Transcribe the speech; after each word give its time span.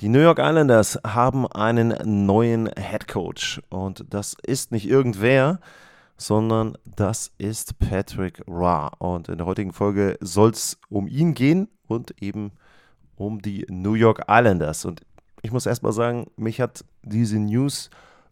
Die 0.00 0.08
New 0.08 0.20
York 0.20 0.38
Islanders 0.38 0.98
haben 1.06 1.46
einen 1.46 2.24
neuen 2.24 2.70
Head 2.74 3.06
Coach 3.06 3.60
und 3.68 4.02
das 4.08 4.34
ist 4.46 4.72
nicht 4.72 4.88
irgendwer, 4.88 5.60
sondern 6.16 6.78
das 6.86 7.32
ist 7.36 7.78
Patrick 7.78 8.42
Ra. 8.48 8.86
Und 8.98 9.28
in 9.28 9.36
der 9.36 9.46
heutigen 9.46 9.74
Folge 9.74 10.16
soll 10.22 10.52
es 10.52 10.78
um 10.88 11.06
ihn 11.06 11.34
gehen 11.34 11.68
und 11.86 12.14
eben 12.22 12.52
um 13.16 13.42
die 13.42 13.66
New 13.68 13.92
York 13.92 14.22
Islanders. 14.26 14.86
Und 14.86 15.02
ich 15.42 15.52
muss 15.52 15.66
erstmal 15.66 15.92
sagen, 15.92 16.30
mich 16.36 16.62
hat 16.62 16.82
diese 17.02 17.38
News 17.38 17.90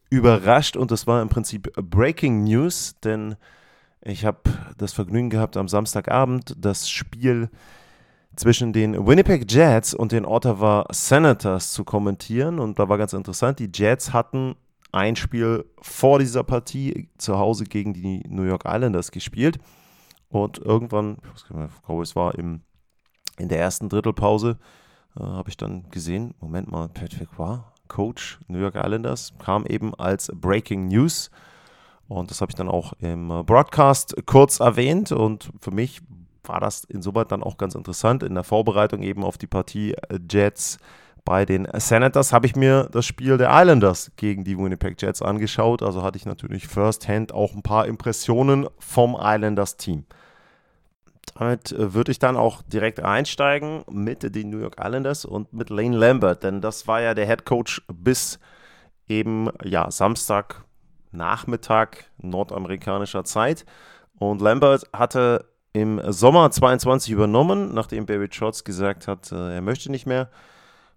überrascht 0.08 0.74
und 0.74 0.90
das 0.90 1.06
war 1.06 1.20
im 1.20 1.28
Prinzip 1.28 1.70
Breaking 1.74 2.44
News, 2.44 2.96
denn 3.04 3.36
ich 4.00 4.24
habe 4.24 4.38
das 4.78 4.94
Vergnügen 4.94 5.28
gehabt, 5.28 5.58
am 5.58 5.68
Samstagabend 5.68 6.54
das 6.58 6.88
Spiel 6.88 7.50
zwischen 8.38 8.72
den 8.72 9.06
Winnipeg 9.06 9.50
Jets 9.50 9.94
und 9.94 10.12
den 10.12 10.24
Ottawa 10.24 10.86
Senators 10.90 11.72
zu 11.72 11.84
kommentieren. 11.84 12.60
Und 12.60 12.78
da 12.78 12.88
war 12.88 12.96
ganz 12.96 13.12
interessant, 13.12 13.58
die 13.58 13.70
Jets 13.74 14.12
hatten 14.12 14.54
ein 14.92 15.16
Spiel 15.16 15.64
vor 15.82 16.20
dieser 16.20 16.44
Partie 16.44 17.08
zu 17.18 17.36
Hause 17.38 17.64
gegen 17.64 17.94
die 17.94 18.22
New 18.28 18.44
York 18.44 18.62
Islanders 18.64 19.10
gespielt. 19.10 19.58
Und 20.28 20.58
irgendwann, 20.58 21.18
ich 21.34 21.44
glaube, 21.84 22.02
es 22.02 22.14
war 22.14 22.36
im, 22.36 22.60
in 23.38 23.48
der 23.48 23.58
ersten 23.58 23.88
Drittelpause, 23.88 24.58
äh, 25.18 25.22
habe 25.22 25.50
ich 25.50 25.56
dann 25.56 25.90
gesehen, 25.90 26.34
Moment 26.40 26.70
mal, 26.70 26.88
Patrick 26.88 27.38
war 27.38 27.72
Coach 27.88 28.38
New 28.46 28.58
York 28.58 28.76
Islanders, 28.76 29.32
kam 29.38 29.66
eben 29.66 29.94
als 29.94 30.30
Breaking 30.32 30.86
News. 30.86 31.30
Und 32.06 32.30
das 32.30 32.40
habe 32.40 32.50
ich 32.50 32.56
dann 32.56 32.68
auch 32.68 32.92
im 33.00 33.28
Broadcast 33.44 34.14
kurz 34.26 34.60
erwähnt. 34.60 35.10
Und 35.10 35.50
für 35.60 35.72
mich 35.72 36.02
war 36.48 36.60
das 36.60 36.84
insoweit 36.84 37.30
dann 37.32 37.42
auch 37.42 37.58
ganz 37.58 37.74
interessant. 37.74 38.22
In 38.22 38.34
der 38.34 38.44
Vorbereitung 38.44 39.02
eben 39.02 39.24
auf 39.24 39.38
die 39.38 39.46
Partie 39.46 39.92
äh, 39.92 40.18
Jets 40.30 40.78
bei 41.24 41.44
den 41.44 41.68
Senators 41.74 42.32
habe 42.32 42.46
ich 42.46 42.56
mir 42.56 42.88
das 42.90 43.04
Spiel 43.04 43.36
der 43.36 43.50
Islanders 43.52 44.12
gegen 44.16 44.44
die 44.44 44.56
Winnipeg 44.56 45.00
Jets 45.00 45.20
angeschaut. 45.20 45.82
Also 45.82 46.02
hatte 46.02 46.16
ich 46.16 46.24
natürlich 46.24 46.68
firsthand 46.68 47.34
auch 47.34 47.54
ein 47.54 47.62
paar 47.62 47.86
Impressionen 47.86 48.66
vom 48.78 49.14
Islanders-Team. 49.20 50.06
Damit 51.34 51.72
äh, 51.72 51.92
würde 51.92 52.12
ich 52.12 52.18
dann 52.18 52.36
auch 52.36 52.62
direkt 52.62 53.00
einsteigen 53.00 53.84
mit 53.90 54.34
den 54.34 54.50
New 54.50 54.58
York 54.58 54.76
Islanders 54.82 55.24
und 55.24 55.52
mit 55.52 55.70
Lane 55.70 55.96
Lambert, 55.96 56.42
denn 56.42 56.60
das 56.60 56.88
war 56.88 57.00
ja 57.00 57.14
der 57.14 57.26
Head 57.26 57.44
Coach 57.44 57.82
bis 57.92 58.38
eben 59.06 59.50
ja, 59.64 59.90
Samstag 59.90 60.64
Nachmittag 61.10 62.10
nordamerikanischer 62.18 63.24
Zeit. 63.24 63.64
Und 64.18 64.40
Lambert 64.40 64.84
hatte 64.92 65.44
im 65.72 66.00
Sommer 66.10 66.50
22 66.50 67.12
übernommen, 67.12 67.74
nachdem 67.74 68.06
Barry 68.06 68.28
Trotz 68.28 68.64
gesagt 68.64 69.08
hat, 69.08 69.32
äh, 69.32 69.54
er 69.54 69.62
möchte 69.62 69.90
nicht 69.90 70.06
mehr. 70.06 70.30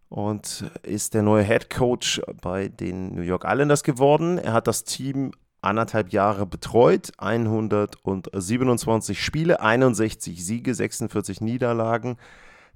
Und 0.09 0.65
ist 0.83 1.13
der 1.13 1.21
neue 1.21 1.43
Head 1.43 1.69
Coach 1.69 2.21
bei 2.41 2.67
den 2.67 3.15
New 3.15 3.21
York 3.21 3.45
Islanders 3.47 3.83
geworden. 3.83 4.37
Er 4.37 4.51
hat 4.51 4.67
das 4.67 4.83
Team 4.83 5.31
anderthalb 5.61 6.11
Jahre 6.11 6.45
betreut, 6.45 7.11
127 7.17 9.23
Spiele, 9.23 9.61
61 9.61 10.45
Siege, 10.45 10.73
46 10.73 11.39
Niederlagen, 11.39 12.17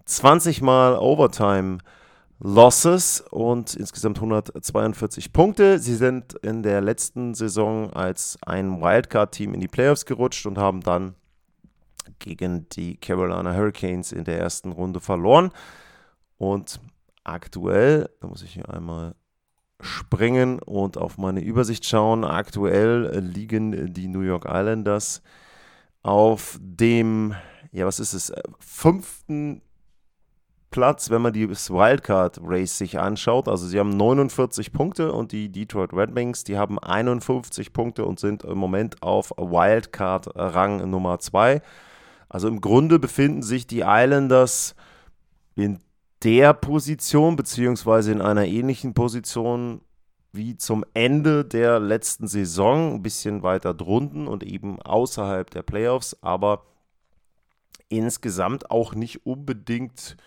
20 0.05 0.61
Mal 0.61 0.97
Overtime 0.97 1.79
Losses 2.39 3.23
und 3.31 3.75
insgesamt 3.75 4.17
142 4.17 5.31
Punkte. 5.31 5.79
Sie 5.79 5.95
sind 5.95 6.34
in 6.35 6.63
der 6.63 6.81
letzten 6.81 7.34
Saison 7.34 7.94
als 7.94 8.38
ein 8.45 8.81
Wildcard-Team 8.81 9.53
in 9.53 9.61
die 9.61 9.67
Playoffs 9.67 10.05
gerutscht 10.05 10.45
und 10.45 10.57
haben 10.57 10.81
dann 10.81 11.16
gegen 12.20 12.68
die 12.70 12.98
Carolina 12.98 13.53
Hurricanes 13.53 14.12
in 14.12 14.24
der 14.24 14.40
ersten 14.40 14.72
Runde 14.72 15.00
verloren. 15.00 15.52
Und 16.38 16.80
aktuell, 17.24 18.09
da 18.20 18.28
muss 18.28 18.44
ich 18.44 18.53
hier 18.53 18.70
einmal 18.70 19.16
springen 19.81 20.59
und 20.59 20.98
auf 20.98 21.18
meine 21.18 21.42
Übersicht 21.42 21.86
schauen. 21.86 22.24
Aktuell 22.24 23.20
liegen 23.20 23.94
die 23.94 24.08
New 24.08 24.22
York 24.22 24.46
Islanders 24.46 25.22
auf 26.02 26.58
dem, 26.62 27.36
ja, 27.72 27.86
was 27.86 28.00
ist 28.00 28.14
es, 28.14 28.32
fünften 28.59 29.62
Platz, 30.76 31.09
wenn 31.09 31.22
man 31.22 31.32
das 31.32 31.70
Wildcard 31.70 32.42
Race 32.44 32.78
sich 32.78 33.00
anschaut. 33.00 33.47
Also 33.47 33.66
sie 33.66 33.80
haben 33.80 33.96
49 33.96 34.74
Punkte 34.74 35.14
und 35.14 35.32
die 35.32 35.50
Detroit 35.50 35.94
Red 35.94 36.14
Wings, 36.16 36.44
die 36.44 36.58
haben 36.58 36.80
51 36.80 37.72
Punkte 37.72 38.03
und 38.03 38.20
sind 38.20 38.44
im 38.44 38.58
Moment 38.58 39.02
auf 39.02 39.32
Wildcard 39.38 40.36
Rang 40.36 40.90
Nummer 40.90 41.20
2. 41.20 41.62
Also 42.35 42.50
im 42.50 42.59
Grunde 42.59 43.00
befinden 43.00 43.44
sich 43.44 43.66
die 43.66 43.85
Islanders 43.85 44.75
in 45.56 45.79
der 46.22 46.51
Position, 46.51 47.38
beziehungsweise 47.38 48.12
in 48.12 48.22
einer 48.22 48.44
ähnlichen 48.44 48.94
Position 48.94 49.79
wie 50.34 50.57
zum 50.57 50.84
Ende 50.94 51.46
der 51.46 51.79
letzten 51.79 52.28
Saison, 52.28 52.96
ein 52.96 53.01
bisschen 53.01 53.41
weiter 53.41 53.73
drunten 53.73 54.28
und 54.28 54.44
eben 54.44 54.81
außerhalb 54.81 55.50
der 55.50 55.63
Playoffs, 55.63 56.18
aber 56.22 56.66
insgesamt 57.88 58.69
auch 58.69 58.94
nicht 58.96 59.25
unbedingt 59.25 60.17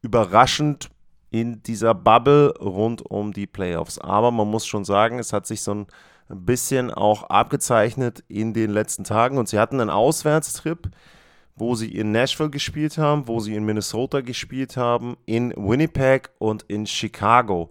überraschend 0.00 0.90
in 1.30 1.62
dieser 1.62 1.94
Bubble 1.94 2.54
rund 2.58 3.08
um 3.08 3.32
die 3.32 3.46
Playoffs. 3.46 4.00
Aber 4.00 4.32
man 4.32 4.50
muss 4.50 4.66
schon 4.66 4.84
sagen, 4.84 5.20
es 5.20 5.32
hat 5.32 5.46
sich 5.46 5.62
so 5.62 5.72
ein 5.72 5.86
bisschen 6.28 6.90
auch 6.90 7.22
abgezeichnet 7.30 8.24
in 8.26 8.52
den 8.52 8.72
letzten 8.72 9.04
Tagen 9.04 9.38
und 9.38 9.48
sie 9.48 9.60
hatten 9.60 9.80
einen 9.80 9.90
Auswärtstrip 9.90 10.90
wo 11.56 11.74
sie 11.74 11.94
in 11.94 12.12
Nashville 12.12 12.50
gespielt 12.50 12.98
haben, 12.98 13.28
wo 13.28 13.40
sie 13.40 13.54
in 13.54 13.64
Minnesota 13.64 14.20
gespielt 14.20 14.76
haben, 14.76 15.16
in 15.26 15.52
Winnipeg 15.56 16.30
und 16.38 16.62
in 16.68 16.86
Chicago. 16.86 17.70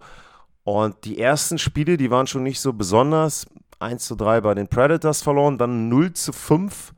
Und 0.64 1.04
die 1.04 1.18
ersten 1.18 1.58
Spiele, 1.58 1.96
die 1.96 2.10
waren 2.10 2.26
schon 2.26 2.44
nicht 2.44 2.60
so 2.60 2.72
besonders. 2.72 3.46
1 3.80 4.04
zu 4.04 4.14
3 4.14 4.40
bei 4.42 4.54
den 4.54 4.68
Predators 4.68 5.22
verloren, 5.22 5.58
dann 5.58 5.88
0 5.88 6.12
zu 6.12 6.32
5 6.32 6.94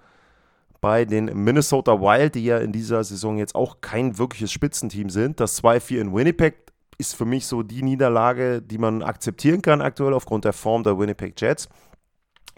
bei 0.82 1.06
den 1.06 1.24
Minnesota 1.42 1.98
Wild, 1.98 2.34
die 2.34 2.44
ja 2.44 2.58
in 2.58 2.70
dieser 2.70 3.02
Saison 3.02 3.38
jetzt 3.38 3.54
auch 3.54 3.80
kein 3.80 4.18
wirkliches 4.18 4.52
Spitzenteam 4.52 5.08
sind. 5.08 5.40
Das 5.40 5.62
2-4 5.64 6.00
in 6.00 6.14
Winnipeg 6.14 6.56
ist 6.98 7.14
für 7.14 7.24
mich 7.24 7.46
so 7.46 7.62
die 7.62 7.82
Niederlage, 7.82 8.60
die 8.60 8.76
man 8.76 9.02
akzeptieren 9.02 9.62
kann 9.62 9.80
aktuell 9.80 10.12
aufgrund 10.12 10.44
der 10.44 10.52
Form 10.52 10.82
der 10.82 10.98
Winnipeg 10.98 11.40
Jets. 11.40 11.70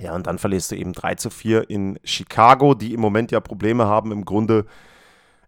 Ja, 0.01 0.15
und 0.15 0.27
dann 0.27 0.39
verlierst 0.39 0.71
du 0.71 0.77
eben 0.77 0.93
3 0.93 1.15
zu 1.15 1.31
4 1.31 1.71
in 1.71 1.99
Chicago, 2.05 2.75
die 2.75 2.93
im 2.93 3.01
Moment 3.01 3.33
ja 3.33 3.41
Probleme 3.41 3.87
haben, 3.87 4.13
im 4.13 4.25
Grunde 4.25 4.67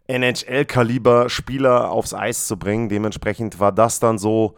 NHL-Kaliber 0.07 1.29
Spieler 1.29 1.91
aufs 1.91 2.15
Eis 2.15 2.47
zu 2.47 2.59
bringen. 2.59 2.89
Dementsprechend 2.89 3.61
war 3.61 3.73
das 3.73 4.01
dann 4.01 4.17
so, 4.17 4.57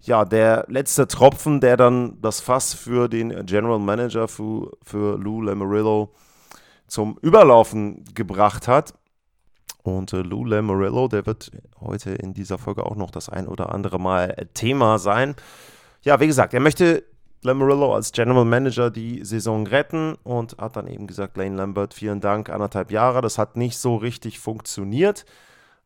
ja, 0.00 0.24
der 0.24 0.64
letzte 0.68 1.06
Tropfen, 1.06 1.60
der 1.60 1.76
dann 1.76 2.20
das 2.22 2.40
Fass 2.40 2.72
für 2.72 3.08
den 3.08 3.44
General 3.44 3.78
Manager, 3.78 4.26
für, 4.26 4.70
für 4.82 5.18
Lou 5.18 5.42
Lamarillo 5.42 6.14
zum 6.86 7.18
Überlaufen 7.20 8.04
gebracht 8.14 8.68
hat. 8.68 8.94
Und 9.82 10.14
äh, 10.14 10.22
Lou 10.22 10.46
Lamarillo, 10.46 11.08
der 11.08 11.26
wird 11.26 11.50
heute 11.80 12.12
in 12.12 12.32
dieser 12.32 12.56
Folge 12.56 12.86
auch 12.86 12.96
noch 12.96 13.10
das 13.10 13.28
ein 13.28 13.46
oder 13.46 13.74
andere 13.74 14.00
Mal 14.00 14.48
Thema 14.54 14.98
sein. 14.98 15.36
Ja, 16.02 16.20
wie 16.20 16.26
gesagt, 16.26 16.54
er 16.54 16.60
möchte 16.60 17.04
Lamarillo 17.42 17.94
als 17.94 18.12
General 18.12 18.44
Manager 18.44 18.90
die 18.90 19.24
Saison 19.24 19.66
retten 19.66 20.16
und 20.24 20.58
hat 20.58 20.76
dann 20.76 20.86
eben 20.86 21.06
gesagt, 21.06 21.36
Lane 21.36 21.56
Lambert, 21.56 21.94
vielen 21.94 22.20
Dank, 22.20 22.50
anderthalb 22.50 22.90
Jahre. 22.90 23.22
Das 23.22 23.38
hat 23.38 23.56
nicht 23.56 23.78
so 23.78 23.96
richtig 23.96 24.38
funktioniert. 24.38 25.24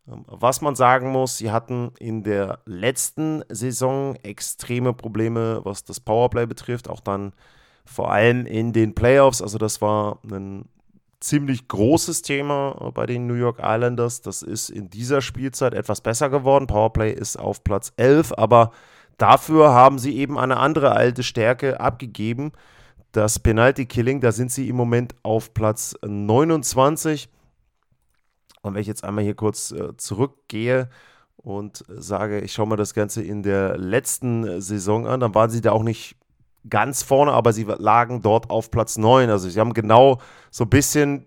Ähm, 0.08 0.24
was 0.26 0.60
man 0.60 0.74
sagen 0.74 1.10
muss, 1.10 1.38
sie 1.38 1.50
hatten 1.50 1.92
in 1.98 2.22
der 2.24 2.58
letzten 2.66 3.44
Saison 3.48 4.16
extreme 4.22 4.92
Probleme, 4.92 5.60
was 5.64 5.84
das 5.84 6.00
Powerplay 6.00 6.46
betrifft, 6.46 6.88
auch 6.88 7.00
dann 7.00 7.32
vor 7.84 8.10
allem 8.10 8.46
in 8.46 8.72
den 8.72 8.94
Playoffs. 8.94 9.40
Also 9.40 9.58
das 9.58 9.80
war 9.80 10.18
ein 10.30 10.68
ziemlich 11.20 11.68
großes 11.68 12.22
Thema 12.22 12.90
bei 12.94 13.06
den 13.06 13.26
New 13.26 13.34
York 13.34 13.58
Islanders. 13.62 14.20
Das 14.20 14.42
ist 14.42 14.70
in 14.70 14.90
dieser 14.90 15.20
Spielzeit 15.20 15.74
etwas 15.74 16.00
besser 16.00 16.30
geworden. 16.30 16.66
Powerplay 16.66 17.12
ist 17.12 17.38
auf 17.38 17.64
Platz 17.64 17.92
11, 17.96 18.32
aber 18.36 18.72
Dafür 19.18 19.72
haben 19.72 19.98
sie 19.98 20.16
eben 20.16 20.38
eine 20.38 20.56
andere 20.56 20.92
alte 20.92 21.22
Stärke 21.22 21.80
abgegeben. 21.80 22.52
Das 23.12 23.38
Penalty 23.38 23.86
Killing, 23.86 24.20
da 24.20 24.32
sind 24.32 24.50
sie 24.50 24.68
im 24.68 24.76
Moment 24.76 25.14
auf 25.22 25.54
Platz 25.54 25.94
29. 26.04 27.28
Und 28.62 28.74
wenn 28.74 28.80
ich 28.80 28.88
jetzt 28.88 29.04
einmal 29.04 29.24
hier 29.24 29.34
kurz 29.34 29.70
äh, 29.70 29.96
zurückgehe 29.96 30.88
und 31.36 31.84
sage, 31.88 32.40
ich 32.40 32.52
schaue 32.52 32.66
mir 32.66 32.76
das 32.76 32.94
Ganze 32.94 33.22
in 33.22 33.42
der 33.42 33.76
letzten 33.76 34.60
Saison 34.60 35.06
an, 35.06 35.20
dann 35.20 35.34
waren 35.34 35.50
sie 35.50 35.60
da 35.60 35.72
auch 35.72 35.82
nicht 35.82 36.16
ganz 36.68 37.02
vorne, 37.02 37.32
aber 37.32 37.52
sie 37.52 37.64
lagen 37.64 38.22
dort 38.22 38.50
auf 38.50 38.70
Platz 38.70 38.96
9. 38.96 39.28
Also 39.30 39.48
sie 39.48 39.60
haben 39.60 39.74
genau 39.74 40.20
so 40.50 40.64
ein 40.64 40.70
bisschen 40.70 41.26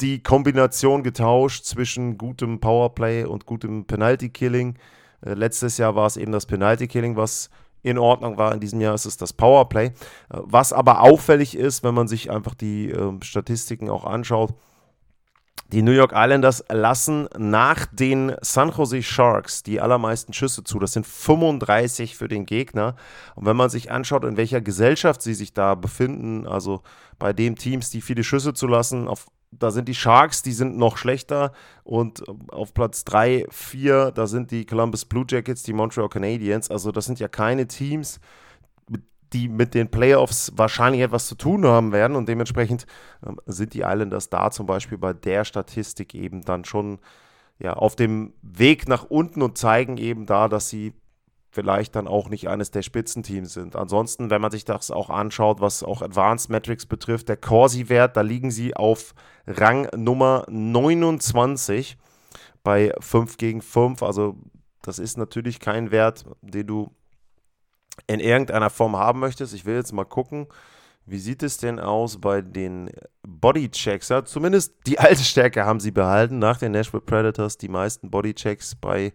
die 0.00 0.22
Kombination 0.22 1.02
getauscht 1.02 1.64
zwischen 1.64 2.18
gutem 2.18 2.58
Powerplay 2.58 3.24
und 3.24 3.46
gutem 3.46 3.84
Penalty-Killing. 3.84 4.74
Äh, 4.74 4.78
letztes 5.24 5.78
Jahr 5.78 5.94
war 5.94 6.06
es 6.06 6.16
eben 6.16 6.32
das 6.32 6.46
Penalty-Killing, 6.46 7.16
was 7.16 7.50
in 7.82 7.98
Ordnung 7.98 8.38
war. 8.38 8.54
In 8.54 8.60
diesem 8.60 8.80
Jahr 8.80 8.94
ist 8.94 9.06
es 9.06 9.16
das 9.16 9.32
Powerplay. 9.32 9.86
Äh, 9.86 9.92
was 10.28 10.72
aber 10.72 11.00
auffällig 11.00 11.56
ist, 11.56 11.82
wenn 11.84 11.94
man 11.94 12.08
sich 12.08 12.30
einfach 12.30 12.54
die 12.54 12.90
äh, 12.90 13.12
Statistiken 13.22 13.90
auch 13.90 14.04
anschaut, 14.04 14.54
die 15.72 15.80
New 15.80 15.92
York 15.92 16.12
Islanders 16.14 16.62
lassen 16.68 17.28
nach 17.38 17.86
den 17.86 18.36
San 18.42 18.70
Jose 18.70 19.02
Sharks 19.02 19.62
die 19.62 19.80
allermeisten 19.80 20.34
Schüsse 20.34 20.64
zu. 20.64 20.78
Das 20.78 20.92
sind 20.92 21.06
35 21.06 22.14
für 22.14 22.28
den 22.28 22.44
Gegner. 22.44 22.94
Und 23.34 23.46
wenn 23.46 23.56
man 23.56 23.70
sich 23.70 23.90
anschaut, 23.90 24.24
in 24.24 24.36
welcher 24.36 24.60
Gesellschaft 24.60 25.22
sie 25.22 25.32
sich 25.32 25.54
da 25.54 25.74
befinden, 25.74 26.46
also 26.46 26.82
bei 27.18 27.32
den 27.32 27.56
Teams, 27.56 27.88
die 27.88 28.02
viele 28.02 28.22
Schüsse 28.22 28.52
zulassen, 28.52 29.08
auf, 29.08 29.28
da 29.52 29.70
sind 29.70 29.88
die 29.88 29.94
Sharks, 29.94 30.42
die 30.42 30.52
sind 30.52 30.76
noch 30.76 30.96
schlechter. 30.96 31.52
Und 31.84 32.24
auf 32.50 32.74
Platz 32.74 33.04
3, 33.04 33.46
4, 33.50 34.10
da 34.10 34.26
sind 34.26 34.50
die 34.50 34.64
Columbus 34.64 35.04
Blue 35.04 35.24
Jackets, 35.28 35.62
die 35.62 35.72
Montreal 35.72 36.08
Canadiens. 36.08 36.70
Also 36.70 36.90
das 36.90 37.04
sind 37.04 37.20
ja 37.20 37.28
keine 37.28 37.68
Teams, 37.68 38.18
die 39.32 39.48
mit 39.48 39.74
den 39.74 39.90
Playoffs 39.90 40.52
wahrscheinlich 40.56 41.02
etwas 41.02 41.26
zu 41.26 41.34
tun 41.34 41.64
haben 41.66 41.92
werden 41.92 42.16
und 42.16 42.28
dementsprechend 42.28 42.86
ähm, 43.26 43.38
sind 43.46 43.74
die 43.74 43.80
Islanders 43.80 44.28
da 44.28 44.50
zum 44.50 44.66
Beispiel 44.66 44.98
bei 44.98 45.12
der 45.12 45.44
Statistik 45.44 46.14
eben 46.14 46.42
dann 46.42 46.64
schon 46.64 46.98
ja, 47.58 47.74
auf 47.74 47.96
dem 47.96 48.34
Weg 48.42 48.88
nach 48.88 49.04
unten 49.04 49.42
und 49.42 49.56
zeigen 49.56 49.96
eben 49.96 50.26
da, 50.26 50.48
dass 50.48 50.68
sie 50.68 50.92
vielleicht 51.52 51.94
dann 51.94 52.08
auch 52.08 52.30
nicht 52.30 52.48
eines 52.48 52.70
der 52.70 52.80
Spitzenteams 52.80 53.52
sind. 53.52 53.76
Ansonsten, 53.76 54.30
wenn 54.30 54.40
man 54.40 54.50
sich 54.50 54.64
das 54.64 54.90
auch 54.90 55.10
anschaut, 55.10 55.60
was 55.60 55.82
auch 55.82 56.00
Advanced 56.00 56.48
Metrics 56.48 56.86
betrifft, 56.86 57.28
der 57.28 57.36
Corsi-Wert, 57.36 58.16
da 58.16 58.22
liegen 58.22 58.50
sie 58.50 58.74
auf 58.74 59.14
Rang 59.46 59.86
Nummer 59.94 60.46
29 60.48 61.98
bei 62.64 62.94
5 62.98 63.36
gegen 63.36 63.60
5. 63.60 64.02
Also 64.02 64.36
das 64.80 64.98
ist 64.98 65.18
natürlich 65.18 65.60
kein 65.60 65.90
Wert, 65.90 66.24
den 66.40 66.66
du 66.66 66.90
in 68.06 68.20
irgendeiner 68.20 68.70
Form 68.70 68.96
haben 68.96 69.20
möchtest. 69.20 69.52
Ich 69.52 69.66
will 69.66 69.74
jetzt 69.74 69.92
mal 69.92 70.04
gucken, 70.04 70.46
wie 71.04 71.18
sieht 71.18 71.42
es 71.42 71.58
denn 71.58 71.78
aus 71.78 72.18
bei 72.18 72.40
den 72.40 72.90
Bodychecks? 73.22 74.08
Ja, 74.08 74.24
zumindest 74.24 74.74
die 74.86 74.98
alte 74.98 75.22
Stärke 75.22 75.66
haben 75.66 75.80
sie 75.80 75.90
behalten 75.90 76.38
nach 76.38 76.56
den 76.56 76.72
Nashville 76.72 77.02
Predators. 77.02 77.58
Die 77.58 77.68
meisten 77.68 78.10
Bodychecks 78.10 78.74
bei 78.74 79.12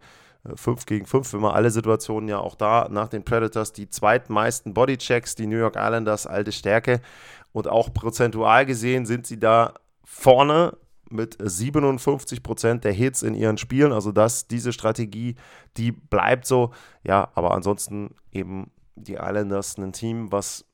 5 0.56 0.82
äh, 0.82 0.86
gegen 0.86 1.06
5, 1.06 1.34
wenn 1.34 1.42
man 1.42 1.54
alle 1.54 1.72
Situationen 1.72 2.30
ja 2.30 2.40
auch 2.40 2.56
da 2.56 2.88
nach 2.90 3.08
den 3.08 3.24
Predators 3.24 3.74
die 3.74 3.90
zweitmeisten 3.90 4.74
Bodychecks, 4.74 5.36
die 5.36 5.48
New 5.48 5.58
York 5.58 5.76
Islanders 5.76 6.28
alte 6.28 6.52
Stärke. 6.52 7.02
Und 7.52 7.68
auch 7.68 7.94
prozentual 7.94 8.66
gesehen 8.66 9.06
sind 9.06 9.26
sie 9.26 9.40
da 9.40 9.74
vorne 10.04 10.78
mit 11.10 11.38
57 11.40 12.44
Prozent 12.44 12.84
der 12.84 12.92
Hits 12.92 13.24
in 13.24 13.34
ihren 13.34 13.58
Spielen. 13.58 13.92
Also 13.92 14.12
das, 14.12 14.48
diese 14.48 14.74
Strategie, 14.74 15.36
die 15.78 15.92
bleibt 15.92 16.46
so. 16.46 16.72
Ja, 17.04 17.30
aber 17.36 17.52
ansonsten 17.52 18.16
eben 18.32 18.72
die 18.96 19.14
Islanders 19.14 19.78
ein 19.78 19.94
Team, 19.94 20.32
was 20.32 20.66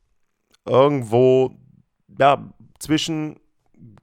irgendwo 0.66 1.56
ja, 2.19 2.50
zwischen 2.80 3.40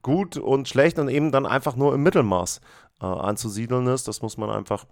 gut 0.01 0.37
und 0.37 0.67
schlecht 0.67 0.99
und 0.99 1.09
eben 1.09 1.31
dann 1.31 1.45
einfach 1.45 1.75
nur 1.75 1.93
im 1.93 2.03
Mittelmaß 2.03 2.61
äh, 3.01 3.05
anzusiedeln 3.05 3.87
ist. 3.87 4.07
Das 4.07 4.21
muss 4.21 4.37
man 4.37 4.49
einfach 4.49 4.85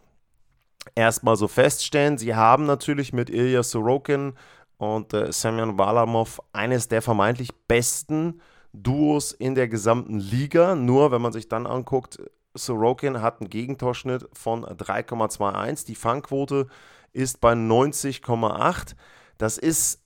erstmal 0.96 1.36
so 1.36 1.48
feststellen. 1.48 2.18
Sie 2.18 2.36
haben 2.36 2.66
natürlich 2.66 3.14
mit 3.14 3.30
Ilya 3.30 3.64
Sorokin 3.64 4.34
und 4.78 5.14
äh, 5.14 5.32
Semyon 5.32 5.78
Walamov 5.78 6.42
eines 6.54 6.88
der 6.88 7.02
vermeintlich 7.02 7.50
besten 7.68 8.42
Duos 8.74 9.32
in 9.32 9.56
der 9.56 9.68
gesamten 9.68 10.20
Liga. 10.20 10.76
Nur 10.76 11.12
wenn 11.12 11.22
man 11.22 11.34
sich 11.34 11.50
dann 11.50 11.68
anguckt, 11.68 12.20
Sorokin 12.54 13.22
hat 13.22 13.42
einen 13.42 13.50
Gegentorschnitt 13.50 14.28
von 14.34 14.64
3,21. 14.66 15.86
Die 15.86 15.96
Fangquote 15.96 16.68
ist 17.14 17.42
bei 17.42 17.54
90,8. 17.54 18.96
Das 19.38 19.58
ist 19.58 20.04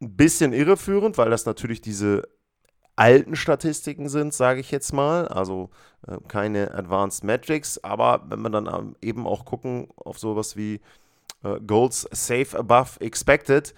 ein 0.00 0.16
bisschen 0.16 0.52
irreführend, 0.52 1.18
weil 1.18 1.30
das 1.30 1.46
natürlich 1.46 1.80
diese 1.80 2.28
alten 3.02 3.34
Statistiken 3.34 4.08
sind, 4.08 4.32
sage 4.32 4.60
ich 4.60 4.70
jetzt 4.70 4.92
mal. 4.92 5.26
Also 5.26 5.70
äh, 6.06 6.18
keine 6.28 6.72
Advanced 6.72 7.24
Metrics. 7.24 7.82
Aber 7.82 8.22
wenn 8.28 8.40
man 8.40 8.52
dann 8.52 8.66
ähm, 8.66 8.96
eben 9.02 9.26
auch 9.26 9.44
gucken 9.44 9.88
auf 9.96 10.20
sowas 10.20 10.56
wie 10.56 10.80
äh, 11.42 11.58
Goals 11.66 12.08
Safe 12.12 12.56
Above 12.56 13.00
Expected, 13.00 13.74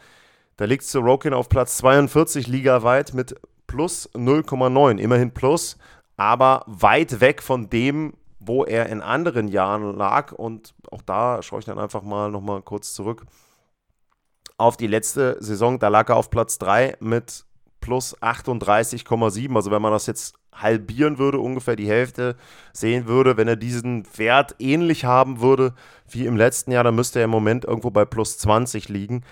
da 0.58 0.66
liegt 0.66 0.84
Sorokin 0.84 1.32
auf 1.32 1.48
Platz 1.48 1.78
42 1.78 2.48
ligaweit 2.48 3.14
mit 3.14 3.34
plus 3.66 4.10
0,9, 4.14 4.98
immerhin 4.98 5.32
plus, 5.32 5.78
aber 6.18 6.62
weit 6.66 7.20
weg 7.20 7.42
von 7.42 7.70
dem, 7.70 8.12
wo 8.38 8.64
er 8.64 8.90
in 8.90 9.00
anderen 9.00 9.48
Jahren 9.48 9.96
lag. 9.96 10.32
Und 10.32 10.74
auch 10.90 11.00
da 11.00 11.42
schaue 11.42 11.60
ich 11.60 11.64
dann 11.64 11.78
einfach 11.78 12.02
mal 12.02 12.30
nochmal 12.30 12.60
kurz 12.60 12.92
zurück 12.92 13.24
auf 14.58 14.76
die 14.76 14.86
letzte 14.86 15.42
Saison. 15.42 15.78
Da 15.78 15.88
lag 15.88 16.10
er 16.10 16.16
auf 16.16 16.30
Platz 16.30 16.58
3 16.58 16.98
mit 17.00 17.46
plus 17.84 18.16
38,7. 18.22 19.54
Also 19.54 19.70
wenn 19.70 19.82
man 19.82 19.92
das 19.92 20.06
jetzt 20.06 20.36
halbieren 20.54 21.18
würde, 21.18 21.38
ungefähr 21.38 21.76
die 21.76 21.88
Hälfte 21.88 22.34
sehen 22.72 23.06
würde, 23.06 23.36
wenn 23.36 23.46
er 23.46 23.56
diesen 23.56 24.06
Wert 24.16 24.54
ähnlich 24.58 25.04
haben 25.04 25.42
würde 25.42 25.74
wie 26.08 26.24
im 26.24 26.34
letzten 26.34 26.72
Jahr, 26.72 26.82
dann 26.82 26.94
müsste 26.94 27.18
er 27.18 27.26
im 27.26 27.30
Moment 27.30 27.66
irgendwo 27.66 27.90
bei 27.90 28.06
plus 28.06 28.38
20 28.38 28.88
liegen. 28.88 29.22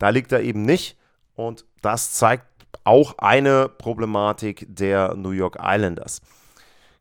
Da 0.00 0.08
liegt 0.08 0.32
er 0.32 0.42
eben 0.42 0.62
nicht. 0.62 0.98
Und 1.36 1.64
das 1.80 2.12
zeigt 2.12 2.46
auch 2.82 3.18
eine 3.18 3.68
Problematik 3.68 4.66
der 4.68 5.14
New 5.14 5.30
York 5.30 5.58
Islanders. 5.62 6.22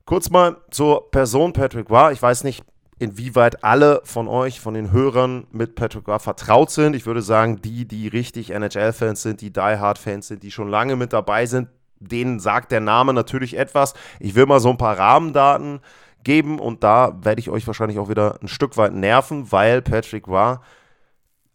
Kurz 0.06 0.30
mal 0.30 0.58
zur 0.70 1.10
Person 1.10 1.54
Patrick 1.54 1.90
Roy. 1.90 2.14
Ich 2.14 2.22
weiß 2.22 2.44
nicht, 2.44 2.64
inwieweit 3.02 3.64
alle 3.64 4.02
von 4.04 4.28
euch, 4.28 4.60
von 4.60 4.76
den 4.76 4.92
Hörern 4.92 5.48
mit 5.52 5.74
Patrick 5.74 6.08
Roy 6.08 6.20
vertraut 6.20 6.70
sind. 6.70 6.96
Ich 6.96 7.08
würde 7.08 7.24
sagen, 7.24 7.60
die, 7.60 7.88
die 7.88 8.08
richtig 8.08 8.52
NHL-Fans 8.52 9.24
sind, 9.24 9.42
die 9.42 9.52
Die 9.52 9.60
Hard-Fans 9.60 10.28
sind, 10.28 10.44
die 10.44 10.52
schon 10.52 10.70
lange 10.70 10.96
mit 10.96 11.12
dabei 11.12 11.48
sind, 11.48 11.70
denen 12.00 12.40
sagt 12.40 12.72
der 12.72 12.80
Name 12.80 13.14
natürlich 13.14 13.58
etwas. 13.58 13.96
Ich 14.20 14.36
will 14.36 14.46
mal 14.46 14.60
so 14.60 14.70
ein 14.70 14.78
paar 14.78 15.00
Rahmendaten 15.00 15.80
geben 16.24 16.60
und 16.60 16.84
da 16.84 17.18
werde 17.24 17.40
ich 17.40 17.50
euch 17.50 17.66
wahrscheinlich 17.66 17.98
auch 17.98 18.08
wieder 18.08 18.38
ein 18.40 18.48
Stück 18.48 18.78
weit 18.78 18.94
nerven, 18.94 19.52
weil 19.52 19.82
Patrick 19.82 20.28
Roy 20.28 20.58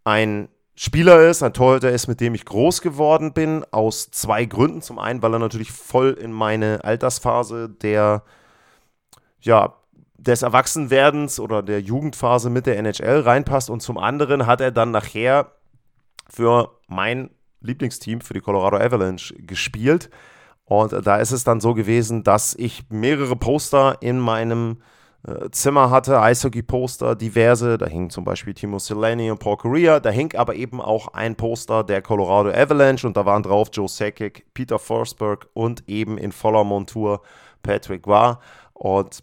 ein 0.02 0.48
Spieler 0.74 1.28
ist, 1.28 1.44
ein 1.44 1.52
Torhüter 1.54 1.92
ist, 1.92 2.08
mit 2.08 2.20
dem 2.20 2.34
ich 2.34 2.44
groß 2.44 2.80
geworden 2.80 3.32
bin, 3.32 3.64
aus 3.70 4.10
zwei 4.10 4.46
Gründen. 4.46 4.82
Zum 4.82 4.98
einen, 4.98 5.22
weil 5.22 5.32
er 5.32 5.38
natürlich 5.38 5.70
voll 5.70 6.10
in 6.10 6.32
meine 6.32 6.82
Altersphase 6.82 7.68
der, 7.68 8.24
ja, 9.40 9.74
des 10.18 10.42
Erwachsenwerdens 10.42 11.40
oder 11.40 11.62
der 11.62 11.80
Jugendphase 11.80 12.50
mit 12.50 12.66
der 12.66 12.78
NHL 12.78 13.20
reinpasst 13.20 13.70
und 13.70 13.80
zum 13.80 13.98
anderen 13.98 14.46
hat 14.46 14.60
er 14.60 14.70
dann 14.70 14.90
nachher 14.90 15.52
für 16.28 16.70
mein 16.88 17.30
Lieblingsteam, 17.60 18.20
für 18.20 18.34
die 18.34 18.40
Colorado 18.40 18.76
Avalanche 18.78 19.34
gespielt. 19.34 20.10
Und 20.64 20.92
da 21.06 21.18
ist 21.18 21.30
es 21.30 21.44
dann 21.44 21.60
so 21.60 21.74
gewesen, 21.74 22.24
dass 22.24 22.54
ich 22.54 22.84
mehrere 22.90 23.36
Poster 23.36 23.98
in 24.00 24.18
meinem 24.18 24.78
äh, 25.26 25.48
Zimmer 25.50 25.90
hatte, 25.90 26.20
Eishockey-Poster, 26.20 27.14
diverse. 27.14 27.78
Da 27.78 27.86
hing 27.86 28.10
zum 28.10 28.24
Beispiel 28.24 28.52
Timo 28.52 28.78
Seleni 28.78 29.30
und 29.30 29.38
Paul 29.38 29.58
Correa. 29.58 30.00
Da 30.00 30.10
hing 30.10 30.34
aber 30.34 30.56
eben 30.56 30.80
auch 30.80 31.08
ein 31.08 31.36
Poster 31.36 31.84
der 31.84 32.02
Colorado 32.02 32.50
Avalanche 32.50 33.06
und 33.06 33.16
da 33.16 33.24
waren 33.24 33.44
drauf 33.44 33.68
Joe 33.72 33.88
Sakic, 33.88 34.46
Peter 34.54 34.78
Forsberg 34.78 35.48
und 35.54 35.88
eben 35.88 36.18
in 36.18 36.32
voller 36.32 36.64
Montur 36.64 37.22
Patrick 37.62 38.06
Roy. 38.06 38.34
Und 38.72 39.22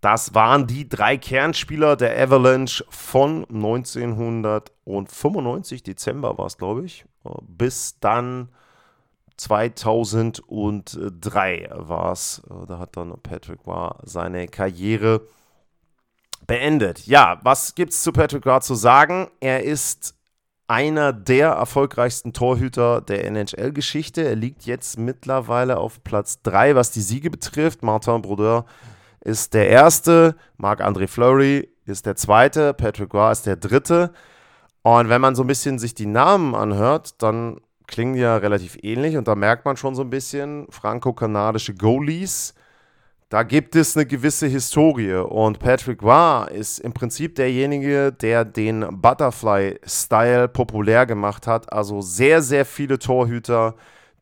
das 0.00 0.34
waren 0.34 0.66
die 0.66 0.88
drei 0.88 1.18
Kernspieler 1.18 1.96
der 1.96 2.18
Avalanche 2.18 2.86
von 2.88 3.44
1995, 3.50 5.82
Dezember 5.82 6.38
war 6.38 6.46
es, 6.46 6.56
glaube 6.56 6.84
ich, 6.84 7.04
bis 7.42 8.00
dann 8.00 8.48
2003 9.40 11.70
war 11.72 12.12
es. 12.12 12.42
Äh, 12.50 12.66
da 12.66 12.78
hat 12.78 12.96
dann 12.96 13.14
Patrick 13.22 13.66
Roy 13.66 13.90
seine 14.02 14.46
Karriere 14.48 15.22
beendet. 16.46 17.06
Ja, 17.06 17.38
was 17.42 17.74
gibt 17.74 17.92
es 17.92 18.02
zu 18.02 18.12
Patrick 18.12 18.46
Roy 18.46 18.60
zu 18.60 18.74
sagen? 18.74 19.28
Er 19.40 19.64
ist 19.64 20.14
einer 20.66 21.14
der 21.14 21.48
erfolgreichsten 21.48 22.32
Torhüter 22.32 23.00
der 23.00 23.26
NHL-Geschichte. 23.26 24.22
Er 24.22 24.36
liegt 24.36 24.66
jetzt 24.66 24.96
mittlerweile 24.98 25.78
auf 25.78 26.04
Platz 26.04 26.42
3, 26.42 26.76
was 26.76 26.92
die 26.92 27.00
Siege 27.00 27.30
betrifft. 27.30 27.82
Martin 27.82 28.22
Brodeur 28.22 28.66
ist 29.22 29.54
der 29.54 29.68
erste, 29.68 30.36
Marc-André 30.56 31.06
Fleury 31.08 31.68
ist 31.86 32.06
der 32.06 32.16
zweite, 32.16 32.74
Patrick 32.74 33.12
Roy 33.12 33.32
ist 33.32 33.46
der 33.46 33.56
dritte. 33.56 34.12
Und 34.82 35.08
wenn 35.08 35.20
man 35.20 35.34
so 35.34 35.42
ein 35.44 35.46
bisschen 35.48 35.78
sich 35.78 35.94
die 35.94 36.06
Namen 36.06 36.54
anhört, 36.54 37.22
dann 37.22 37.60
klingen 37.86 38.14
ja 38.14 38.36
relativ 38.36 38.78
ähnlich 38.82 39.16
und 39.16 39.28
da 39.28 39.34
merkt 39.34 39.64
man 39.64 39.76
schon 39.76 39.94
so 39.94 40.02
ein 40.02 40.10
bisschen 40.10 40.66
franco-kanadische 40.70 41.74
Goalies, 41.74 42.54
da 43.30 43.44
gibt 43.44 43.76
es 43.76 43.96
eine 43.96 44.06
gewisse 44.06 44.48
Historie 44.48 45.14
und 45.14 45.60
Patrick 45.60 46.02
Roy 46.02 46.52
ist 46.52 46.80
im 46.80 46.92
Prinzip 46.92 47.36
derjenige, 47.36 48.10
der 48.10 48.44
den 48.44 48.84
Butterfly-Style 48.90 50.48
populär 50.48 51.06
gemacht 51.06 51.46
hat. 51.46 51.72
Also 51.72 52.00
sehr, 52.00 52.42
sehr 52.42 52.64
viele 52.64 52.98
Torhüter, 52.98 53.76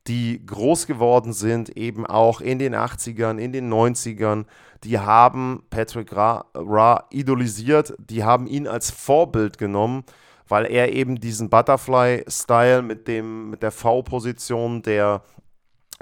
die 0.09 0.45
groß 0.45 0.87
geworden 0.87 1.33
sind, 1.33 1.77
eben 1.77 2.07
auch 2.07 2.41
in 2.41 2.59
den 2.59 2.75
80ern, 2.75 3.39
in 3.39 3.53
den 3.53 3.73
90ern, 3.73 4.47
die 4.85 4.99
haben 4.99 5.63
Patrick 5.71 6.15
Ra, 6.15 6.47
Ra 6.55 7.05
idolisiert, 7.11 7.95
die 7.99 8.25
haben 8.25 8.47
ihn 8.47 8.67
als 8.67 8.91
Vorbild 8.91 9.59
genommen, 9.59 10.05
weil 10.49 10.65
er 10.65 10.93
eben 10.93 11.21
diesen 11.21 11.51
Butterfly-Style 11.51 12.83
mit, 12.83 13.07
mit 13.07 13.63
der 13.63 13.71
V-Position, 13.71 14.83
der 14.83 15.23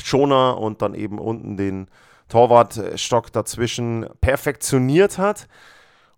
Schoner 0.00 0.58
und 0.58 0.82
dann 0.82 0.94
eben 0.94 1.18
unten 1.18 1.56
den 1.56 1.88
Torwartstock 2.28 3.32
dazwischen 3.32 4.06
perfektioniert 4.20 5.18
hat 5.18 5.48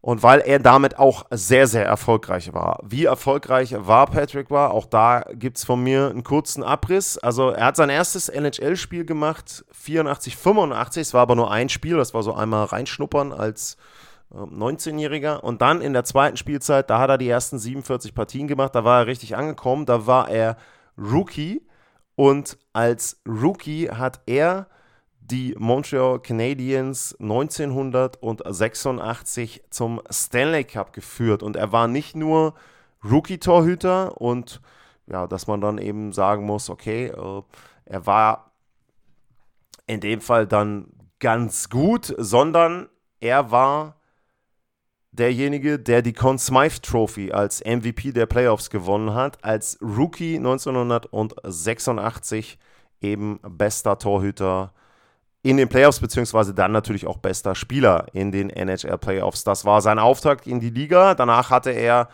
und 0.00 0.22
weil 0.22 0.40
er 0.40 0.60
damit 0.60 0.98
auch 0.98 1.26
sehr, 1.30 1.66
sehr 1.66 1.84
erfolgreich 1.84 2.52
war. 2.52 2.80
Wie 2.84 3.04
erfolgreich 3.04 3.74
war 3.76 4.06
Patrick 4.06 4.50
war, 4.50 4.70
auch 4.70 4.86
da 4.86 5.24
gibt 5.32 5.58
es 5.58 5.64
von 5.64 5.82
mir 5.82 6.08
einen 6.10 6.22
kurzen 6.22 6.62
Abriss. 6.62 7.18
Also 7.18 7.50
er 7.50 7.66
hat 7.66 7.76
sein 7.76 7.90
erstes 7.90 8.28
NHL-Spiel 8.28 9.04
gemacht, 9.04 9.64
84, 9.72 10.36
85, 10.36 11.00
es 11.00 11.14
war 11.14 11.22
aber 11.22 11.34
nur 11.34 11.50
ein 11.50 11.68
Spiel, 11.68 11.96
das 11.96 12.14
war 12.14 12.22
so 12.22 12.32
einmal 12.32 12.64
reinschnuppern 12.66 13.32
als 13.32 13.76
äh, 14.32 14.36
19-Jähriger. 14.36 15.40
Und 15.40 15.62
dann 15.62 15.80
in 15.80 15.94
der 15.94 16.04
zweiten 16.04 16.36
Spielzeit, 16.36 16.90
da 16.90 17.00
hat 17.00 17.10
er 17.10 17.18
die 17.18 17.28
ersten 17.28 17.58
47 17.58 18.14
Partien 18.14 18.46
gemacht, 18.46 18.74
da 18.76 18.84
war 18.84 19.00
er 19.00 19.06
richtig 19.08 19.36
angekommen, 19.36 19.84
da 19.84 20.06
war 20.06 20.30
er 20.30 20.56
Rookie. 20.96 21.66
Und 22.14 22.58
als 22.72 23.20
Rookie 23.26 23.90
hat 23.90 24.20
er 24.26 24.68
die 25.30 25.54
Montreal 25.58 26.20
Canadiens 26.20 27.16
1986 27.20 29.62
zum 29.70 30.02
Stanley 30.10 30.64
Cup 30.64 30.92
geführt. 30.92 31.42
Und 31.42 31.56
er 31.56 31.72
war 31.72 31.88
nicht 31.88 32.14
nur 32.16 32.54
Rookie-Torhüter 33.04 34.20
und 34.20 34.60
ja, 35.06 35.26
dass 35.26 35.46
man 35.46 35.60
dann 35.60 35.78
eben 35.78 36.12
sagen 36.12 36.44
muss, 36.44 36.68
okay, 36.70 37.06
äh, 37.06 37.42
er 37.84 38.06
war 38.06 38.52
in 39.86 40.00
dem 40.00 40.20
Fall 40.20 40.46
dann 40.46 40.88
ganz 41.18 41.70
gut, 41.70 42.14
sondern 42.18 42.88
er 43.20 43.50
war 43.50 43.96
derjenige, 45.12 45.78
der 45.78 46.02
die 46.02 46.12
Conn 46.12 46.38
Smythe 46.38 46.82
Trophy 46.82 47.32
als 47.32 47.64
MVP 47.64 48.12
der 48.12 48.26
Playoffs 48.26 48.68
gewonnen 48.70 49.14
hat, 49.14 49.42
als 49.42 49.78
Rookie 49.80 50.36
1986 50.36 52.58
eben 53.00 53.40
bester 53.42 53.98
Torhüter 53.98 54.72
in 55.42 55.56
den 55.56 55.68
Playoffs, 55.68 56.00
beziehungsweise 56.00 56.54
dann 56.54 56.72
natürlich 56.72 57.06
auch 57.06 57.18
bester 57.18 57.54
Spieler 57.54 58.06
in 58.12 58.32
den 58.32 58.50
NHL 58.50 58.98
Playoffs. 58.98 59.44
Das 59.44 59.64
war 59.64 59.80
sein 59.80 59.98
Auftakt 59.98 60.46
in 60.46 60.60
die 60.60 60.70
Liga. 60.70 61.14
Danach 61.14 61.50
hatte 61.50 61.70
er 61.70 62.08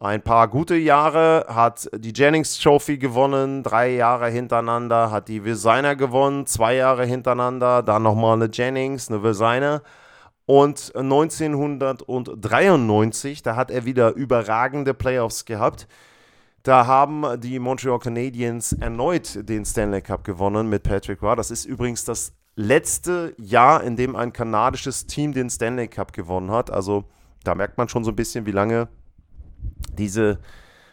ein 0.00 0.22
paar 0.22 0.48
gute 0.48 0.74
Jahre, 0.76 1.44
hat 1.48 1.88
die 1.94 2.14
Jennings 2.14 2.58
Trophy 2.58 2.96
gewonnen, 2.96 3.62
drei 3.62 3.90
Jahre 3.90 4.30
hintereinander, 4.30 5.10
hat 5.10 5.28
die 5.28 5.44
Vilsainer 5.44 5.94
gewonnen, 5.94 6.46
zwei 6.46 6.76
Jahre 6.76 7.04
hintereinander, 7.04 7.82
dann 7.82 8.02
nochmal 8.02 8.36
eine 8.36 8.48
Jennings, 8.50 9.10
eine 9.10 9.22
Vilsainer. 9.22 9.82
Und 10.46 10.96
1993, 10.96 13.42
da 13.42 13.56
hat 13.56 13.70
er 13.70 13.84
wieder 13.84 14.14
überragende 14.14 14.94
Playoffs 14.94 15.44
gehabt. 15.44 15.86
Da 16.62 16.86
haben 16.86 17.38
die 17.40 17.58
Montreal 17.58 17.98
Canadiens 17.98 18.72
erneut 18.72 19.46
den 19.48 19.66
Stanley 19.66 20.02
Cup 20.02 20.24
gewonnen 20.24 20.68
mit 20.68 20.82
Patrick 20.82 21.22
Roy. 21.22 21.36
Das 21.36 21.50
ist 21.50 21.64
übrigens 21.66 22.04
das 22.04 22.32
letzte 22.56 23.34
Jahr, 23.38 23.82
in 23.82 23.96
dem 23.96 24.16
ein 24.16 24.32
kanadisches 24.32 25.06
Team 25.06 25.32
den 25.32 25.50
Stanley 25.50 25.88
Cup 25.88 26.12
gewonnen 26.12 26.50
hat. 26.50 26.70
Also 26.70 27.04
da 27.44 27.54
merkt 27.54 27.78
man 27.78 27.88
schon 27.88 28.04
so 28.04 28.10
ein 28.10 28.16
bisschen, 28.16 28.46
wie 28.46 28.52
lange 28.52 28.88
diese 29.96 30.38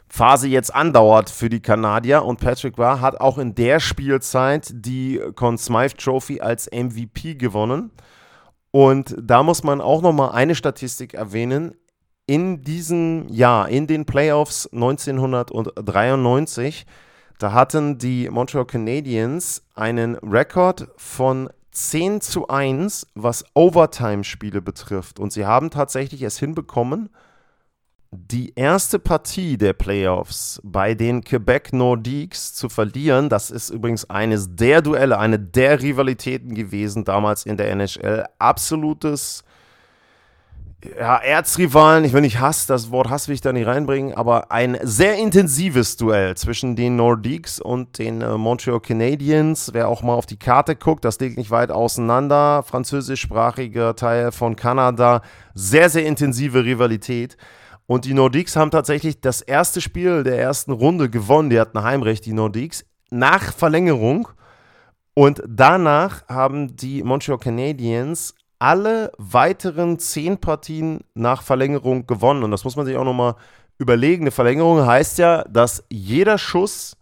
Phase 0.10 0.48
jetzt 0.48 0.74
andauert 0.74 1.30
für 1.30 1.50
die 1.50 1.62
Kanadier. 1.62 2.24
Und 2.24 2.40
Patrick 2.40 2.78
Roy 2.78 3.00
hat 3.00 3.20
auch 3.20 3.38
in 3.38 3.56
der 3.56 3.80
Spielzeit 3.80 4.72
die 4.74 5.22
Conn 5.36 5.58
Smythe 5.58 5.98
Trophy 5.98 6.40
als 6.40 6.70
MVP 6.72 7.36
gewonnen. 7.36 7.92
Und 8.72 9.16
da 9.22 9.44
muss 9.44 9.64
man 9.64 9.82
auch 9.82 10.02
nochmal 10.02 10.32
eine 10.32 10.56
Statistik 10.56 11.14
erwähnen. 11.14 11.76
In 12.26 12.62
diesem 12.62 13.28
Jahr, 13.30 13.70
in 13.70 13.88
den 13.88 14.06
Playoffs 14.06 14.70
1993, 14.74 16.86
da 17.40 17.54
hatten 17.54 17.98
die 17.98 18.30
Montreal 18.30 18.66
Canadiens 18.66 19.64
einen 19.76 20.16
Rekord 20.16 20.88
von 20.98 21.50
10 21.72 22.22
zu 22.22 22.48
1, 22.48 23.08
was 23.14 23.46
Overtime-Spiele 23.54 24.62
betrifft. 24.62 25.20
Und 25.20 25.32
sie 25.32 25.46
haben 25.46 25.70
tatsächlich 25.70 26.24
es 26.24 26.40
hinbekommen, 26.40 27.10
die 28.10 28.54
erste 28.56 29.00
Partie 29.00 29.58
der 29.58 29.74
Playoffs 29.74 30.60
bei 30.64 30.96
den 30.96 31.24
Quebec 31.24 31.74
Nordiques 31.74 32.54
zu 32.54 32.70
verlieren. 32.70 33.30
Das 33.30 33.52
ist 33.52 33.70
übrigens 33.70 34.10
eines 34.10 34.56
der 34.56 34.82
Duelle, 34.82 35.20
eine 35.20 35.38
der 35.38 35.82
Rivalitäten 35.82 36.56
gewesen 36.56 37.04
damals 37.04 37.46
in 37.46 37.58
der 37.58 37.70
NHL. 37.70 38.26
Absolutes 38.40 39.44
ja, 40.84 41.18
Erzrivalen, 41.18 42.06
ich 42.06 42.14
will 42.14 42.22
nicht 42.22 42.40
Hass, 42.40 42.68
das 42.68 42.92
Wort 42.92 43.10
Hass 43.10 43.28
will 43.28 43.34
ich 43.34 43.42
da 43.42 43.52
nicht 43.52 43.66
reinbringen, 43.66 44.14
aber 44.14 44.52
ein 44.52 44.78
sehr 44.84 45.16
intensives 45.16 45.98
Duell 45.98 46.38
zwischen 46.38 46.76
den 46.76 46.96
Nordiques 46.96 47.60
und 47.60 47.98
den 47.98 48.22
äh, 48.22 48.38
Montreal 48.38 48.80
Canadiens. 48.80 49.72
Wer 49.74 49.88
auch 49.88 50.04
mal 50.04 50.14
auf 50.14 50.28
die 50.28 50.38
Karte 50.38 50.76
guckt, 50.76 51.04
das 51.04 51.20
liegt 51.20 51.38
nicht 51.38 51.50
weit 51.50 51.72
auseinander. 51.72 52.62
Französischsprachiger 52.62 53.96
Teil 53.96 54.32
von 54.32 54.56
Kanada. 54.56 55.24
Sehr, 55.56 55.90
sehr 55.90 56.06
intensive 56.06 56.64
Rivalität. 56.64 57.38
Und 57.88 58.06
die 58.06 58.14
Nordiques 58.14 58.56
haben 58.56 58.70
tatsächlich 58.70 59.20
das 59.20 59.42
erste 59.42 59.82
Spiel 59.82 60.24
der 60.24 60.40
ersten 60.40 60.72
Runde 60.72 61.10
gewonnen. 61.10 61.50
Die 61.50 61.60
hatten 61.60 61.82
Heimrecht, 61.82 62.26
die 62.26 62.34
Nordiques, 62.34 62.86
nach 63.10 63.52
Verlängerung. 63.52 64.28
Und 65.16 65.42
danach 65.48 66.28
haben 66.28 66.76
die 66.76 67.02
Montreal 67.02 67.40
Canadiens 67.40 68.36
alle 68.60 69.12
weiteren 69.18 70.00
zehn 70.00 70.38
Partien 70.38 71.02
nach 71.14 71.42
Verlängerung 71.42 72.08
gewonnen. 72.08 72.44
Und 72.44 72.52
das 72.52 72.64
muss 72.64 72.76
man 72.76 72.86
sich 72.86 72.98
auch 72.98 73.04
nochmal 73.04 73.36
überlegen. 73.78 74.24
Eine 74.24 74.32
Verlängerung 74.32 74.86
heißt 74.86 75.18
ja, 75.20 75.44
dass 75.44 75.84
jeder 75.90 76.38
Schuss, 76.38 76.98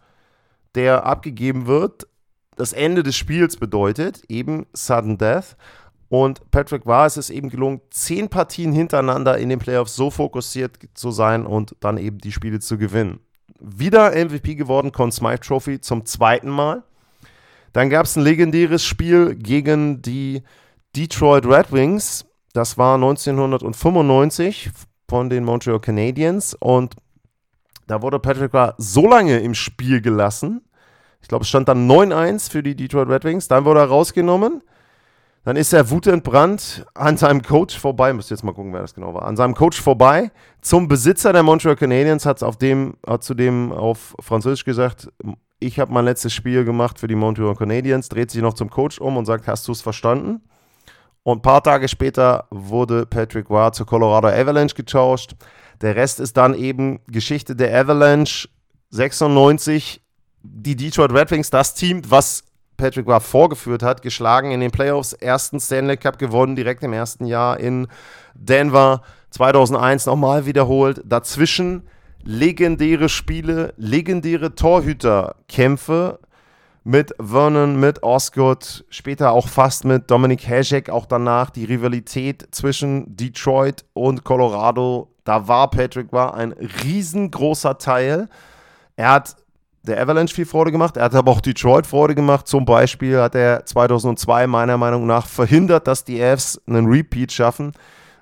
der 0.75 1.05
abgegeben 1.05 1.67
wird, 1.67 2.07
das 2.55 2.73
Ende 2.73 3.03
des 3.03 3.15
Spiels 3.15 3.57
bedeutet, 3.57 4.23
eben 4.29 4.65
Sudden 4.73 5.17
Death. 5.17 5.55
Und 6.09 6.49
Patrick 6.51 6.85
war 6.85 7.05
es 7.05 7.17
ist 7.17 7.29
eben 7.29 7.49
gelungen, 7.49 7.81
zehn 7.89 8.29
Partien 8.29 8.71
hintereinander 8.71 9.37
in 9.37 9.49
den 9.49 9.59
Playoffs 9.59 9.95
so 9.95 10.11
fokussiert 10.11 10.77
zu 10.93 11.11
sein 11.11 11.45
und 11.45 11.75
dann 11.79 11.97
eben 11.97 12.19
die 12.19 12.31
Spiele 12.31 12.59
zu 12.59 12.77
gewinnen. 12.77 13.19
Wieder 13.59 14.11
MVP 14.11 14.55
geworden, 14.55 14.91
Conn 14.91 15.11
Smythe 15.11 15.39
Trophy 15.39 15.81
zum 15.81 16.05
zweiten 16.05 16.49
Mal. 16.49 16.83
Dann 17.73 17.89
gab 17.89 18.05
es 18.05 18.15
ein 18.15 18.23
legendäres 18.23 18.83
Spiel 18.83 19.35
gegen 19.35 20.01
die 20.01 20.43
Detroit 20.95 21.45
Red 21.45 21.71
Wings. 21.71 22.25
Das 22.53 22.77
war 22.77 22.95
1995 22.95 24.71
von 25.09 25.29
den 25.29 25.43
Montreal 25.43 25.79
Canadiens 25.79 26.55
und 26.59 26.95
da 27.87 28.01
wurde 28.01 28.17
Patrick 28.17 28.53
Roy 28.53 28.71
so 28.77 29.07
lange 29.07 29.39
im 29.39 29.53
Spiel 29.53 30.01
gelassen. 30.01 30.61
Ich 31.21 31.27
glaube, 31.27 31.43
es 31.43 31.49
stand 31.49 31.67
dann 31.67 31.89
9-1 31.89 32.49
für 32.49 32.63
die 32.63 32.75
Detroit 32.75 33.09
Red 33.09 33.25
Wings. 33.25 33.47
Dann 33.47 33.65
wurde 33.65 33.81
er 33.81 33.87
rausgenommen. 33.87 34.61
Dann 35.43 35.57
ist 35.57 35.73
er 35.73 35.89
wutentbrannt 35.91 36.85
an 36.95 37.17
seinem 37.17 37.41
Coach 37.41 37.77
vorbei. 37.77 38.13
Müsst 38.13 38.31
jetzt 38.31 38.43
mal 38.43 38.53
gucken, 38.53 38.73
wer 38.73 38.81
das 38.81 38.95
genau 38.95 39.13
war. 39.13 39.23
An 39.25 39.35
seinem 39.35 39.53
Coach 39.53 39.79
vorbei 39.79 40.31
zum 40.61 40.87
Besitzer 40.87 41.33
der 41.33 41.43
Montreal 41.43 41.75
Canadiens. 41.75 42.25
Hat 42.25 42.41
auf 42.41 42.57
dem, 42.57 42.95
hat 43.05 43.23
zu 43.23 43.33
dem 43.33 43.71
auf 43.71 44.15
Französisch 44.19 44.63
gesagt: 44.65 45.09
Ich 45.59 45.79
habe 45.79 45.93
mein 45.93 46.05
letztes 46.05 46.33
Spiel 46.33 46.63
gemacht 46.63 46.99
für 46.99 47.07
die 47.07 47.15
Montreal 47.15 47.55
Canadiens. 47.55 48.09
Dreht 48.09 48.31
sich 48.31 48.41
noch 48.41 48.53
zum 48.53 48.69
Coach 48.69 48.99
um 48.99 49.17
und 49.17 49.25
sagt: 49.25 49.47
Hast 49.47 49.67
du 49.67 49.73
es 49.73 49.81
verstanden? 49.81 50.41
Und 51.25 51.39
ein 51.39 51.41
paar 51.41 51.63
Tage 51.63 51.87
später 51.87 52.45
wurde 52.51 53.07
Patrick 53.07 53.49
Roy 53.49 53.71
zur 53.71 53.87
Colorado 53.87 54.27
Avalanche 54.27 54.75
getauscht. 54.75 55.35
Der 55.81 55.95
Rest 55.95 56.19
ist 56.19 56.37
dann 56.37 56.53
eben 56.53 56.99
Geschichte 57.07 57.55
der 57.55 57.75
Avalanche 57.75 58.47
96. 58.91 60.03
Die 60.43 60.75
Detroit 60.75 61.11
Red 61.11 61.31
Wings, 61.31 61.49
das 61.49 61.73
Team, 61.73 62.03
was 62.07 62.43
Patrick 62.77 63.07
Roy 63.07 63.19
vorgeführt 63.19 63.81
hat, 63.81 64.03
geschlagen 64.03 64.51
in 64.51 64.59
den 64.59 64.69
Playoffs, 64.69 65.13
ersten 65.13 65.59
Stanley 65.59 65.97
Cup 65.97 66.19
gewonnen, 66.19 66.55
direkt 66.55 66.83
im 66.83 66.93
ersten 66.93 67.25
Jahr 67.25 67.59
in 67.59 67.87
Denver. 68.35 69.01
2001 69.31 70.05
nochmal 70.05 70.45
wiederholt. 70.45 71.01
Dazwischen 71.05 71.87
legendäre 72.23 73.09
Spiele, 73.09 73.73
legendäre 73.77 74.53
Torhüterkämpfe 74.53 76.19
mit 76.85 77.15
Vernon, 77.19 77.79
mit 77.79 78.03
Osgood, 78.03 78.85
später 78.89 79.31
auch 79.31 79.47
fast 79.47 79.85
mit 79.85 80.11
Dominik 80.11 80.47
Hasek, 80.47 80.91
auch 80.91 81.07
danach 81.07 81.49
die 81.49 81.65
Rivalität 81.65 82.47
zwischen 82.51 83.17
Detroit 83.17 83.83
und 83.93 84.23
Colorado. 84.23 85.09
Da 85.23 85.47
war 85.47 85.71
Patrick 85.71 86.13
war 86.13 86.35
ein 86.35 86.51
riesengroßer 86.53 87.79
Teil. 87.79 88.29
Er 88.95 89.13
hat 89.13 89.35
der 89.81 89.99
Avalanche 89.99 90.35
viel 90.35 90.45
Freude 90.45 90.71
gemacht. 90.71 90.95
Er 90.95 91.05
hat 91.05 91.15
aber 91.15 91.31
auch 91.31 91.41
Detroit 91.41 91.87
Freude 91.87 92.13
gemacht. 92.13 92.47
Zum 92.47 92.65
Beispiel 92.65 93.19
hat 93.19 93.33
er 93.33 93.65
2002 93.65 94.45
meiner 94.45 94.77
Meinung 94.77 95.07
nach 95.07 95.25
verhindert, 95.25 95.87
dass 95.87 96.03
die 96.03 96.21
Avs 96.21 96.61
einen 96.67 96.85
Repeat 96.85 97.31
schaffen. 97.31 97.73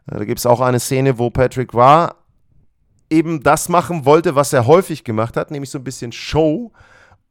Äh, 0.10 0.20
da 0.20 0.24
gibt 0.24 0.40
es 0.40 0.46
auch 0.46 0.62
eine 0.62 0.80
Szene, 0.80 1.20
wo 1.20 1.30
Patrick 1.30 1.74
war 1.74 2.16
eben 3.10 3.44
das 3.44 3.68
machen 3.68 4.06
wollte, 4.06 4.36
was 4.36 4.54
er 4.54 4.66
häufig 4.68 5.04
gemacht 5.04 5.36
hat, 5.36 5.52
nämlich 5.52 5.70
so 5.70 5.80
ein 5.80 5.84
bisschen 5.84 6.14
Show. 6.14 6.72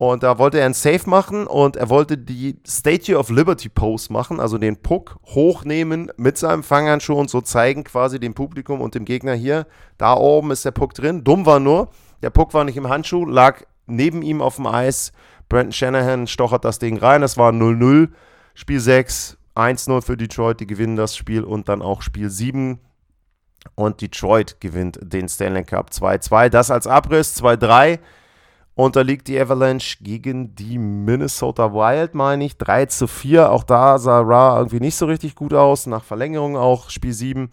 Und 0.03 0.25
da 0.25 0.37
wollte 0.37 0.59
er 0.59 0.67
ein 0.67 0.75
Safe 0.75 1.09
machen 1.09 1.47
und 1.47 1.77
er 1.77 1.89
wollte 1.89 2.19
die 2.19 2.59
Statue 2.67 3.17
of 3.17 3.31
Liberty 3.31 3.69
Pose 3.69 4.13
machen, 4.13 4.41
also 4.41 4.59
den 4.59 4.77
Puck 4.83 5.17
hochnehmen 5.27 6.11
mit 6.17 6.37
seinem 6.37 6.65
Fanghandschuh 6.65 7.15
und 7.15 7.31
so 7.31 7.41
zeigen 7.41 7.85
quasi 7.85 8.19
dem 8.19 8.35
Publikum 8.35 8.81
und 8.81 8.97
dem 8.97 9.05
Gegner 9.05 9.35
hier, 9.35 9.65
da 9.99 10.15
oben 10.15 10.51
ist 10.51 10.65
der 10.65 10.73
Puck 10.73 10.95
drin. 10.95 11.23
Dumm 11.23 11.47
war 11.47 11.61
nur, 11.61 11.89
der 12.21 12.31
Puck 12.31 12.53
war 12.53 12.65
nicht 12.65 12.77
im 12.77 12.89
Handschuh, 12.89 13.25
lag 13.25 13.63
neben 13.87 14.23
ihm 14.23 14.43
auf 14.43 14.57
dem 14.57 14.67
Eis. 14.67 15.13
Brandon 15.49 15.71
Shanahan 15.71 16.27
stochert 16.27 16.65
das 16.65 16.81
Ding 16.81 16.99
rein, 16.99 17.21
das 17.21 17.37
war 17.37 17.53
0-0. 17.53 18.09
Spiel 18.55 18.81
6, 18.81 19.39
1-0 19.55 20.03
für 20.03 20.17
Detroit, 20.17 20.59
die 20.59 20.67
gewinnen 20.67 20.97
das 20.97 21.17
Spiel 21.17 21.45
und 21.45 21.69
dann 21.69 21.81
auch 21.81 22.03
Spiel 22.03 22.29
7 22.29 22.81
und 23.77 24.01
Detroit 24.01 24.61
gewinnt 24.61 24.99
den 25.01 25.29
Stanley 25.29 25.63
Cup 25.63 25.91
2-2. 25.91 26.49
Das 26.49 26.73
als 26.73 26.89
Abriss 26.89 27.41
2-3 27.41 28.01
unterliegt 28.75 29.29
die 29.29 29.39
Avalanche 29.39 29.99
gegen 30.01 30.55
die 30.55 30.79
Minnesota 30.79 31.73
Wild, 31.73 32.15
meine 32.15 32.45
ich. 32.45 32.57
3 32.57 32.87
zu 32.87 33.07
4. 33.07 33.51
Auch 33.51 33.65
da 33.65 33.99
sah 33.99 34.21
Ra 34.21 34.57
irgendwie 34.59 34.81
nicht 34.81 34.97
so 34.97 35.07
richtig 35.07 35.35
gut 35.35 35.53
aus. 35.53 35.87
Nach 35.87 36.05
Verlängerung 36.05 36.57
auch 36.57 36.91
Spiel 36.91 37.13
7. 37.13 37.51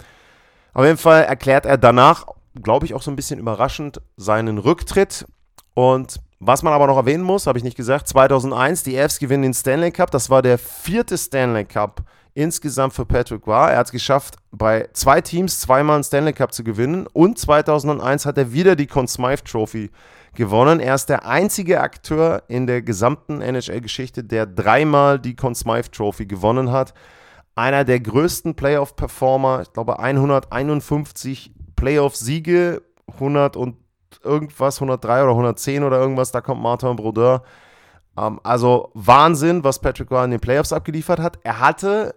Auf 0.73 0.85
jeden 0.85 0.97
Fall 0.97 1.23
erklärt 1.23 1.65
er 1.65 1.77
danach, 1.77 2.27
glaube 2.61 2.85
ich, 2.85 2.93
auch 2.93 3.01
so 3.01 3.11
ein 3.11 3.15
bisschen 3.15 3.39
überraschend 3.39 4.01
seinen 4.15 4.57
Rücktritt. 4.57 5.25
Und 5.73 6.19
was 6.39 6.63
man 6.63 6.71
aber 6.71 6.87
noch 6.87 6.95
erwähnen 6.95 7.23
muss, 7.23 7.47
habe 7.47 7.57
ich 7.57 7.65
nicht 7.65 7.75
gesagt, 7.75 8.07
2001, 8.07 8.83
die 8.83 8.97
Avs 8.97 9.19
gewinnen 9.19 9.43
den 9.43 9.53
Stanley 9.53 9.91
Cup. 9.91 10.11
Das 10.11 10.29
war 10.29 10.41
der 10.41 10.57
vierte 10.57 11.17
Stanley 11.17 11.65
Cup 11.65 12.01
insgesamt 12.33 12.93
für 12.93 13.05
Patrick 13.05 13.45
war. 13.45 13.71
Er 13.71 13.79
hat 13.79 13.87
es 13.87 13.91
geschafft, 13.91 14.35
bei 14.51 14.87
zwei 14.93 15.19
Teams 15.19 15.59
zweimal 15.59 15.95
einen 15.95 16.03
Stanley 16.05 16.31
Cup 16.31 16.53
zu 16.53 16.63
gewinnen. 16.63 17.07
Und 17.11 17.37
2001 17.37 18.25
hat 18.25 18.37
er 18.37 18.53
wieder 18.53 18.77
die 18.77 18.87
Conn 18.87 19.07
Smythe 19.07 19.43
Trophy 19.43 19.89
gewonnen. 20.35 20.79
Er 20.79 20.95
ist 20.95 21.07
der 21.07 21.25
einzige 21.25 21.81
Akteur 21.81 22.43
in 22.47 22.67
der 22.67 22.81
gesamten 22.81 23.41
NHL-Geschichte, 23.41 24.23
der 24.23 24.45
dreimal 24.45 25.19
die 25.19 25.35
Conn 25.35 25.55
Smythe 25.55 25.91
Trophy 25.91 26.25
gewonnen 26.25 26.71
hat. 26.71 26.93
Einer 27.55 27.83
der 27.83 27.99
größten 27.99 28.55
Playoff-Performer, 28.55 29.61
ich 29.63 29.73
glaube 29.73 29.99
151 29.99 31.53
Playoff-Siege, 31.75 32.81
100 33.13 33.57
und 33.57 33.75
irgendwas, 34.23 34.77
103 34.77 35.23
oder 35.23 35.31
110 35.31 35.83
oder 35.83 35.99
irgendwas, 35.99 36.31
da 36.31 36.41
kommt 36.41 36.61
Martin 36.61 36.95
Brodeur. 36.95 37.43
Ähm, 38.17 38.39
also 38.43 38.91
Wahnsinn, 38.93 39.63
was 39.63 39.79
Patrick 39.79 40.11
Roy 40.11 40.25
in 40.25 40.31
den 40.31 40.39
Playoffs 40.39 40.73
abgeliefert 40.73 41.19
hat. 41.19 41.39
Er 41.43 41.59
hatte 41.59 42.15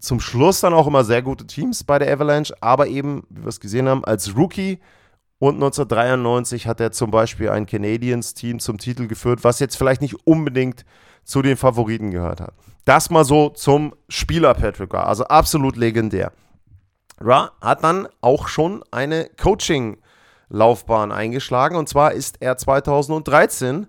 zum 0.00 0.20
Schluss 0.20 0.60
dann 0.60 0.74
auch 0.74 0.86
immer 0.86 1.04
sehr 1.04 1.22
gute 1.22 1.46
Teams 1.46 1.84
bei 1.84 1.98
der 1.98 2.12
Avalanche, 2.12 2.54
aber 2.60 2.86
eben, 2.86 3.24
wie 3.30 3.42
wir 3.42 3.48
es 3.48 3.60
gesehen 3.60 3.88
haben, 3.88 4.04
als 4.04 4.36
Rookie 4.36 4.80
und 5.38 5.54
1993 5.54 6.66
hat 6.66 6.80
er 6.80 6.92
zum 6.92 7.10
Beispiel 7.10 7.50
ein 7.50 7.66
Canadiens-Team 7.66 8.58
zum 8.58 8.78
Titel 8.78 9.06
geführt, 9.06 9.44
was 9.44 9.60
jetzt 9.60 9.76
vielleicht 9.76 10.02
nicht 10.02 10.26
unbedingt 10.26 10.84
zu 11.24 11.42
den 11.42 11.56
Favoriten 11.56 12.10
gehört 12.10 12.40
hat. 12.40 12.54
Das 12.84 13.10
mal 13.10 13.24
so 13.24 13.50
zum 13.50 13.94
Spieler 14.08 14.54
Patrick 14.54 14.92
Ra, 14.94 15.04
also 15.04 15.24
absolut 15.24 15.76
legendär. 15.76 16.32
Ra 17.20 17.52
hat 17.60 17.84
dann 17.84 18.08
auch 18.20 18.48
schon 18.48 18.82
eine 18.90 19.28
Coaching-Laufbahn 19.40 21.12
eingeschlagen 21.12 21.76
und 21.76 21.88
zwar 21.88 22.12
ist 22.12 22.40
er 22.40 22.56
2013 22.56 23.86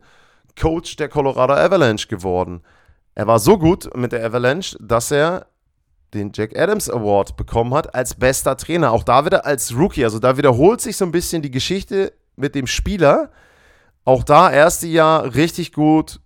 Coach 0.59 0.97
der 0.97 1.09
Colorado 1.09 1.53
Avalanche 1.53 2.07
geworden. 2.07 2.61
Er 3.15 3.27
war 3.27 3.39
so 3.39 3.57
gut 3.57 3.95
mit 3.95 4.11
der 4.11 4.25
Avalanche, 4.25 4.77
dass 4.79 5.11
er 5.11 5.47
den 6.13 6.31
Jack 6.33 6.57
Adams 6.57 6.89
Award 6.89 7.37
bekommen 7.37 7.73
hat 7.73 7.93
als 7.93 8.15
bester 8.15 8.57
Trainer. 8.57 8.91
Auch 8.91 9.03
da 9.03 9.25
wieder 9.25 9.45
als 9.45 9.75
Rookie. 9.75 10.03
Also 10.03 10.19
da 10.19 10.37
wiederholt 10.37 10.81
sich 10.81 10.97
so 10.97 11.05
ein 11.05 11.11
bisschen 11.11 11.41
die 11.41 11.51
Geschichte 11.51 12.13
mit 12.35 12.55
dem 12.55 12.67
Spieler. 12.67 13.31
Auch 14.05 14.23
da, 14.23 14.51
erste 14.51 14.87
Jahr 14.87 15.35
richtig 15.35 15.71
gut, 15.71 16.19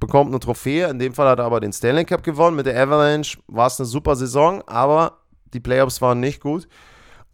bekommt 0.00 0.30
eine 0.30 0.40
Trophäe. 0.40 0.88
In 0.88 0.98
dem 0.98 1.14
Fall 1.14 1.28
hat 1.28 1.38
er 1.38 1.44
aber 1.44 1.60
den 1.60 1.72
Stanley 1.72 2.04
Cup 2.04 2.22
gewonnen. 2.22 2.56
Mit 2.56 2.66
der 2.66 2.80
Avalanche 2.80 3.38
war 3.46 3.66
es 3.66 3.78
eine 3.78 3.86
super 3.86 4.16
Saison, 4.16 4.62
aber 4.66 5.18
die 5.52 5.60
Playoffs 5.60 6.00
waren 6.00 6.20
nicht 6.20 6.40
gut. 6.40 6.68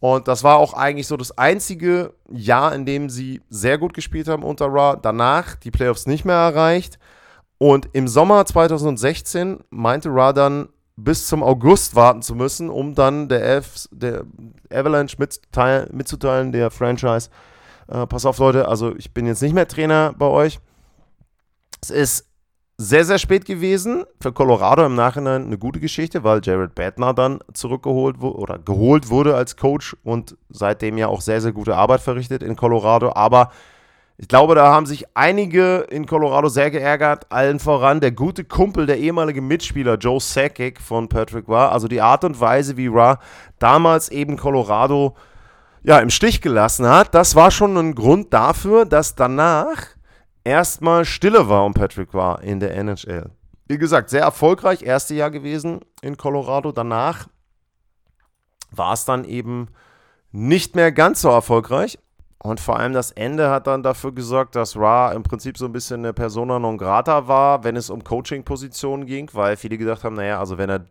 Und 0.00 0.28
das 0.28 0.44
war 0.44 0.58
auch 0.58 0.74
eigentlich 0.74 1.06
so 1.06 1.16
das 1.16 1.38
einzige 1.38 2.12
Jahr, 2.30 2.74
in 2.74 2.84
dem 2.84 3.08
sie 3.08 3.40
sehr 3.48 3.78
gut 3.78 3.94
gespielt 3.94 4.28
haben 4.28 4.42
unter 4.42 4.66
Ra. 4.66 4.96
Danach 4.96 5.56
die 5.56 5.70
Playoffs 5.70 6.06
nicht 6.06 6.26
mehr 6.26 6.36
erreicht. 6.36 6.98
Und 7.56 7.88
im 7.94 8.08
Sommer 8.08 8.44
2016 8.44 9.60
meinte 9.70 10.10
Ra 10.10 10.34
dann, 10.34 10.68
bis 10.96 11.26
zum 11.26 11.42
August 11.42 11.96
warten 11.96 12.22
zu 12.22 12.34
müssen, 12.34 12.70
um 12.70 12.94
dann 12.94 13.28
der, 13.28 13.56
F, 13.56 13.88
der 13.90 14.24
Avalanche 14.70 15.16
mitzuteilen, 15.18 15.88
mitzuteilen, 15.92 16.52
der 16.52 16.70
Franchise. 16.70 17.30
Äh, 17.88 18.06
pass 18.06 18.26
auf, 18.26 18.38
Leute, 18.38 18.68
also 18.68 18.94
ich 18.96 19.12
bin 19.12 19.26
jetzt 19.26 19.42
nicht 19.42 19.54
mehr 19.54 19.68
Trainer 19.68 20.14
bei 20.16 20.26
euch. 20.26 20.60
Es 21.82 21.90
ist 21.90 22.28
sehr, 22.76 23.04
sehr 23.04 23.18
spät 23.18 23.44
gewesen. 23.44 24.04
Für 24.20 24.32
Colorado 24.32 24.84
im 24.84 24.94
Nachhinein 24.94 25.44
eine 25.44 25.58
gute 25.58 25.80
Geschichte, 25.80 26.24
weil 26.24 26.40
Jared 26.42 26.74
Badner 26.74 27.14
dann 27.14 27.40
zurückgeholt 27.52 28.20
wurde 28.20 28.38
oder 28.38 28.58
geholt 28.58 29.10
wurde 29.10 29.36
als 29.36 29.56
Coach 29.56 29.96
und 30.02 30.36
seitdem 30.48 30.98
ja 30.98 31.08
auch 31.08 31.20
sehr, 31.20 31.40
sehr 31.40 31.52
gute 31.52 31.76
Arbeit 31.76 32.00
verrichtet 32.00 32.42
in 32.42 32.56
Colorado. 32.56 33.12
Aber 33.14 33.50
ich 34.16 34.28
glaube, 34.28 34.54
da 34.54 34.68
haben 34.68 34.86
sich 34.86 35.06
einige 35.16 35.86
in 35.90 36.06
Colorado 36.06 36.48
sehr 36.48 36.70
geärgert, 36.70 37.32
allen 37.32 37.58
voran 37.58 38.00
der 38.00 38.12
gute 38.12 38.44
Kumpel, 38.44 38.86
der 38.86 38.98
ehemalige 38.98 39.40
Mitspieler 39.40 39.96
Joe 39.96 40.20
Sakic 40.20 40.80
von 40.80 41.08
Patrick 41.08 41.48
war. 41.48 41.72
Also 41.72 41.88
die 41.88 42.00
Art 42.00 42.22
und 42.22 42.40
Weise, 42.40 42.76
wie 42.76 42.86
Ra 42.86 43.18
damals 43.58 44.10
eben 44.10 44.36
Colorado 44.36 45.16
ja, 45.82 45.98
im 45.98 46.10
Stich 46.10 46.40
gelassen 46.40 46.88
hat, 46.88 47.14
das 47.14 47.34
war 47.34 47.50
schon 47.50 47.76
ein 47.76 47.94
Grund 47.96 48.32
dafür, 48.32 48.84
dass 48.84 49.16
danach 49.16 49.82
erstmal 50.44 51.04
Stille 51.04 51.48
war 51.48 51.64
um 51.64 51.74
Patrick 51.74 52.14
war 52.14 52.40
in 52.42 52.60
der 52.60 52.76
NHL. 52.76 53.30
Wie 53.66 53.78
gesagt, 53.78 54.10
sehr 54.10 54.22
erfolgreich, 54.22 54.82
erste 54.82 55.14
Jahr 55.14 55.30
gewesen 55.32 55.80
in 56.02 56.16
Colorado. 56.16 56.70
Danach 56.70 57.26
war 58.70 58.92
es 58.92 59.04
dann 59.04 59.24
eben 59.24 59.68
nicht 60.30 60.76
mehr 60.76 60.92
ganz 60.92 61.22
so 61.22 61.30
erfolgreich. 61.30 61.98
Und 62.46 62.60
vor 62.60 62.78
allem 62.78 62.92
das 62.92 63.10
Ende 63.10 63.48
hat 63.48 63.66
dann 63.66 63.82
dafür 63.82 64.12
gesorgt, 64.12 64.54
dass 64.54 64.76
Ra 64.76 65.12
im 65.12 65.22
Prinzip 65.22 65.56
so 65.56 65.64
ein 65.64 65.72
bisschen 65.72 66.00
eine 66.00 66.12
Persona 66.12 66.58
non 66.58 66.76
grata 66.76 67.26
war, 67.26 67.64
wenn 67.64 67.74
es 67.74 67.88
um 67.88 68.04
Coaching-Positionen 68.04 69.06
ging, 69.06 69.30
weil 69.32 69.56
viele 69.56 69.78
gedacht 69.78 70.04
haben, 70.04 70.16
naja, 70.16 70.38
also 70.38 70.58
wenn 70.58 70.68
er 70.68 70.84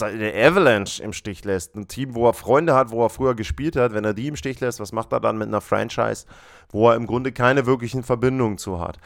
der 0.00 0.46
Avalanche 0.46 1.02
im 1.02 1.12
Stich 1.12 1.44
lässt, 1.44 1.74
ein 1.74 1.88
Team, 1.88 2.14
wo 2.14 2.28
er 2.28 2.32
Freunde 2.32 2.76
hat, 2.76 2.92
wo 2.92 3.04
er 3.04 3.10
früher 3.10 3.34
gespielt 3.34 3.74
hat, 3.74 3.92
wenn 3.92 4.04
er 4.04 4.14
die 4.14 4.28
im 4.28 4.36
Stich 4.36 4.60
lässt, 4.60 4.78
was 4.78 4.92
macht 4.92 5.12
er 5.12 5.18
dann 5.18 5.36
mit 5.36 5.48
einer 5.48 5.60
Franchise, 5.60 6.26
wo 6.70 6.88
er 6.88 6.94
im 6.94 7.08
Grunde 7.08 7.32
keine 7.32 7.66
wirklichen 7.66 8.04
Verbindungen 8.04 8.58
zu 8.58 8.78
hat? 8.78 8.98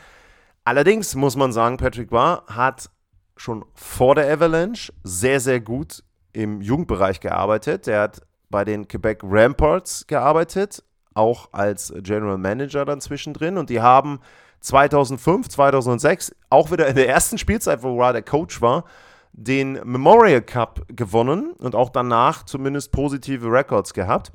Allerdings 0.64 1.14
muss 1.14 1.36
man 1.36 1.52
sagen, 1.52 1.78
Patrick 1.78 2.10
Barr 2.10 2.44
hat 2.48 2.90
schon 3.38 3.64
vor 3.72 4.14
der 4.14 4.30
Avalanche 4.30 4.92
sehr, 5.04 5.40
sehr 5.40 5.60
gut 5.60 6.04
im 6.34 6.60
Jugendbereich 6.60 7.20
gearbeitet. 7.20 7.88
Er 7.88 8.02
hat 8.02 8.20
bei 8.50 8.66
den 8.66 8.86
Quebec 8.88 9.20
Ramparts 9.22 10.06
gearbeitet, 10.06 10.82
auch 11.18 11.48
als 11.52 11.92
General 11.98 12.38
Manager 12.38 12.84
dann 12.84 13.00
zwischendrin. 13.00 13.58
Und 13.58 13.68
die 13.68 13.80
haben 13.80 14.20
2005, 14.60 15.48
2006, 15.48 16.34
auch 16.48 16.70
wieder 16.70 16.86
in 16.86 16.96
der 16.96 17.08
ersten 17.08 17.38
Spielzeit, 17.38 17.82
wo 17.82 18.00
Ra 18.00 18.12
der 18.12 18.22
Coach 18.22 18.62
war, 18.62 18.84
den 19.32 19.72
Memorial 19.84 20.42
Cup 20.42 20.82
gewonnen 20.88 21.52
und 21.58 21.74
auch 21.74 21.90
danach 21.90 22.44
zumindest 22.44 22.92
positive 22.92 23.50
Records 23.50 23.92
gehabt. 23.92 24.32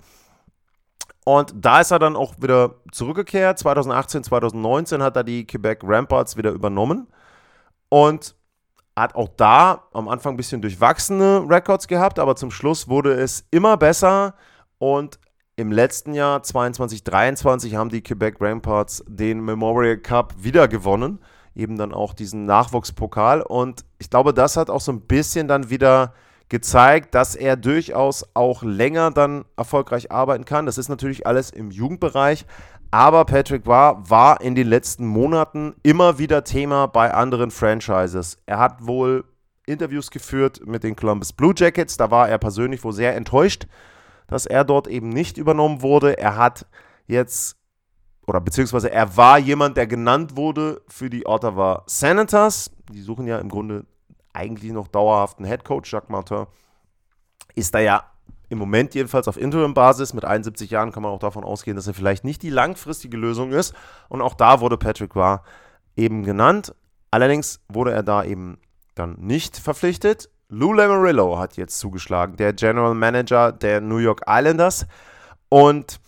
Und 1.26 1.54
da 1.56 1.80
ist 1.80 1.92
er 1.92 2.00
dann 2.00 2.16
auch 2.16 2.36
wieder 2.40 2.76
zurückgekehrt. 2.92 3.58
2018, 3.60 4.24
2019 4.26 5.02
hat 5.02 5.16
er 5.16 5.24
die 5.24 5.48
Quebec 5.48 5.80
Ramparts 5.84 6.36
wieder 6.36 6.52
übernommen 6.52 7.08
und 7.90 8.36
hat 8.96 9.16
auch 9.16 9.30
da 9.38 9.88
am 9.94 10.08
Anfang 10.08 10.34
ein 10.34 10.38
bisschen 10.38 10.62
durchwachsene 10.62 11.46
Records 11.50 11.88
gehabt, 11.88 12.20
aber 12.20 12.36
zum 12.36 12.52
Schluss 12.52 12.88
wurde 12.88 13.14
es 13.14 13.46
immer 13.52 13.78
besser 13.78 14.36
und 14.78 15.20
im 15.56 15.72
letzten 15.72 16.14
Jahr, 16.14 16.42
22, 16.42 17.04
23, 17.04 17.76
haben 17.76 17.90
die 17.90 18.02
Quebec 18.02 18.38
Ramparts 18.40 19.04
den 19.08 19.44
Memorial 19.44 19.98
Cup 19.98 20.34
wieder 20.38 20.68
gewonnen. 20.68 21.20
Eben 21.56 21.78
dann 21.78 21.94
auch 21.94 22.14
diesen 22.14 22.46
Nachwuchspokal. 22.46 23.42
Und 23.42 23.86
ich 24.00 24.10
glaube, 24.10 24.34
das 24.34 24.58
hat 24.58 24.72
auch 24.72 24.82
so 24.82 24.92
ein 24.92 25.02
bisschen 25.02 25.48
dann 25.48 25.70
wieder 25.70 26.14
gezeigt, 26.50 27.14
dass 27.14 27.36
er 27.36 27.56
durchaus 27.56 28.26
auch 28.34 28.64
länger 28.64 29.12
dann 29.12 29.46
erfolgreich 29.56 30.12
arbeiten 30.12 30.46
kann. 30.46 30.66
Das 30.66 30.80
ist 30.80 30.90
natürlich 30.90 31.28
alles 31.28 31.52
im 31.52 31.70
Jugendbereich. 31.70 32.46
Aber 32.90 33.26
Patrick 33.26 33.68
war, 33.68 34.10
war 34.10 34.42
in 34.42 34.56
den 34.56 34.68
letzten 34.68 35.06
Monaten 35.06 35.76
immer 35.84 36.18
wieder 36.18 36.44
Thema 36.44 36.88
bei 36.88 37.14
anderen 37.14 37.52
Franchises. 37.52 38.38
Er 38.46 38.58
hat 38.60 38.86
wohl 38.86 39.24
Interviews 39.66 40.10
geführt 40.10 40.62
mit 40.66 40.84
den 40.84 40.96
Columbus 40.96 41.34
Blue 41.34 41.54
Jackets. 41.56 41.98
Da 41.98 42.10
war 42.10 42.28
er 42.28 42.40
persönlich 42.40 42.84
wohl 42.84 42.94
sehr 42.94 43.16
enttäuscht 43.16 43.68
dass 44.28 44.46
er 44.46 44.64
dort 44.64 44.88
eben 44.88 45.10
nicht 45.10 45.38
übernommen 45.38 45.82
wurde. 45.82 46.18
Er 46.18 46.38
hat 46.38 46.66
jetzt 47.08 47.58
oder 48.26 48.40
beziehungsweise 48.40 48.92
er 48.92 49.18
war 49.18 49.38
jemand, 49.38 49.78
der 49.78 49.88
genannt 49.88 50.38
wurde 50.38 50.82
für 50.88 51.10
die 51.10 51.26
Ottawa 51.26 51.84
Senators. 51.88 52.72
Die 52.90 53.02
suchen 53.02 53.28
ja 53.28 53.38
im 53.40 53.50
Grunde 53.50 53.86
eigentlich 54.34 54.72
noch 54.72 54.88
dauerhaften 54.88 55.46
Headcoach. 55.46 55.92
Jacques 55.92 56.10
Martin 56.10 56.46
ist 57.56 57.74
da 57.76 57.80
ja 57.80 58.06
im 58.50 58.58
Moment 58.58 58.94
jedenfalls 58.96 59.28
auf 59.28 59.38
Interim-Basis. 59.38 60.14
Mit 60.14 60.26
71 60.26 60.70
Jahren 60.70 60.92
kann 60.92 61.04
man 61.04 61.12
auch 61.12 61.20
davon 61.20 61.44
ausgehen, 61.44 61.76
dass 61.76 61.88
er 61.88 61.94
vielleicht 61.94 62.24
nicht 62.24 62.42
die 62.44 62.50
langfristige 62.50 63.18
Lösung 63.18 63.52
ist. 63.52 63.74
Und 64.10 64.22
auch 64.22 64.36
da 64.36 64.62
wurde 64.62 64.78
Patrick 64.78 65.16
Roy 65.16 65.38
eben 65.96 66.24
genannt. 66.24 66.74
Allerdings 67.12 67.62
wurde 67.68 67.92
er 67.92 68.04
da 68.04 68.24
eben 68.24 68.58
dann 68.96 69.16
nicht 69.20 69.58
verpflichtet. 69.58 70.30
Lou 70.54 70.72
Lamarillo 70.72 71.40
hat 71.40 71.58
jetzt 71.58 71.80
zugeschlagen, 71.80 72.38
der 72.38 72.54
General 72.54 72.94
Manager 72.94 73.52
der 73.52 73.82
New 73.82 73.98
York 73.98 74.22
Islanders. 74.28 74.86
Und 75.50 76.00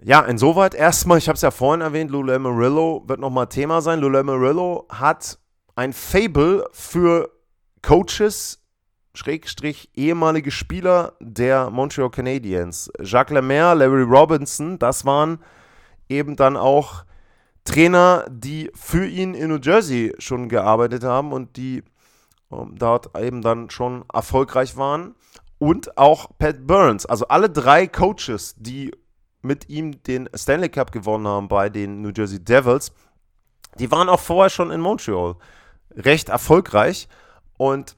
ja, 0.00 0.20
insoweit 0.20 0.74
erstmal, 0.74 1.18
ich 1.18 1.26
habe 1.26 1.34
es 1.34 1.42
ja 1.42 1.50
vorhin 1.50 1.80
erwähnt, 1.80 2.12
Lou 2.12 2.22
Lamarillo 2.22 3.02
wird 3.08 3.18
nochmal 3.18 3.48
Thema 3.48 3.80
sein. 3.80 3.98
Lou 3.98 4.08
Lamarillo 4.08 4.86
hat 4.90 5.40
ein 5.74 5.92
Fable 5.92 6.64
für 6.70 7.30
Coaches, 7.82 8.62
Schrägstrich, 9.12 9.90
ehemalige 9.94 10.52
Spieler 10.52 11.14
der 11.20 11.68
Montreal 11.70 12.10
Canadiens. 12.10 12.92
Jacques 13.00 13.34
Lemaire, 13.34 13.74
Larry 13.74 14.02
Robinson, 14.02 14.78
das 14.78 15.04
waren 15.04 15.40
eben 16.08 16.36
dann 16.36 16.56
auch 16.56 17.04
Trainer, 17.64 18.24
die 18.30 18.70
für 18.74 19.04
ihn 19.04 19.34
in 19.34 19.48
New 19.48 19.58
Jersey 19.60 20.14
schon 20.18 20.48
gearbeitet 20.48 21.02
haben 21.02 21.32
und 21.32 21.56
die 21.56 21.82
dort 22.74 23.16
eben 23.18 23.42
dann 23.42 23.70
schon 23.70 24.04
erfolgreich 24.12 24.76
waren. 24.76 25.14
Und 25.58 25.96
auch 25.96 26.30
Pat 26.38 26.66
Burns, 26.66 27.06
also 27.06 27.28
alle 27.28 27.48
drei 27.48 27.86
Coaches, 27.86 28.54
die 28.58 28.92
mit 29.42 29.68
ihm 29.68 30.02
den 30.02 30.28
Stanley 30.34 30.68
Cup 30.68 30.92
gewonnen 30.92 31.26
haben 31.26 31.48
bei 31.48 31.68
den 31.68 32.02
New 32.02 32.10
Jersey 32.14 32.42
Devils, 32.42 32.92
die 33.78 33.90
waren 33.90 34.08
auch 34.08 34.20
vorher 34.20 34.50
schon 34.50 34.70
in 34.70 34.80
Montreal 34.80 35.36
recht 35.94 36.28
erfolgreich. 36.28 37.08
Und 37.56 37.96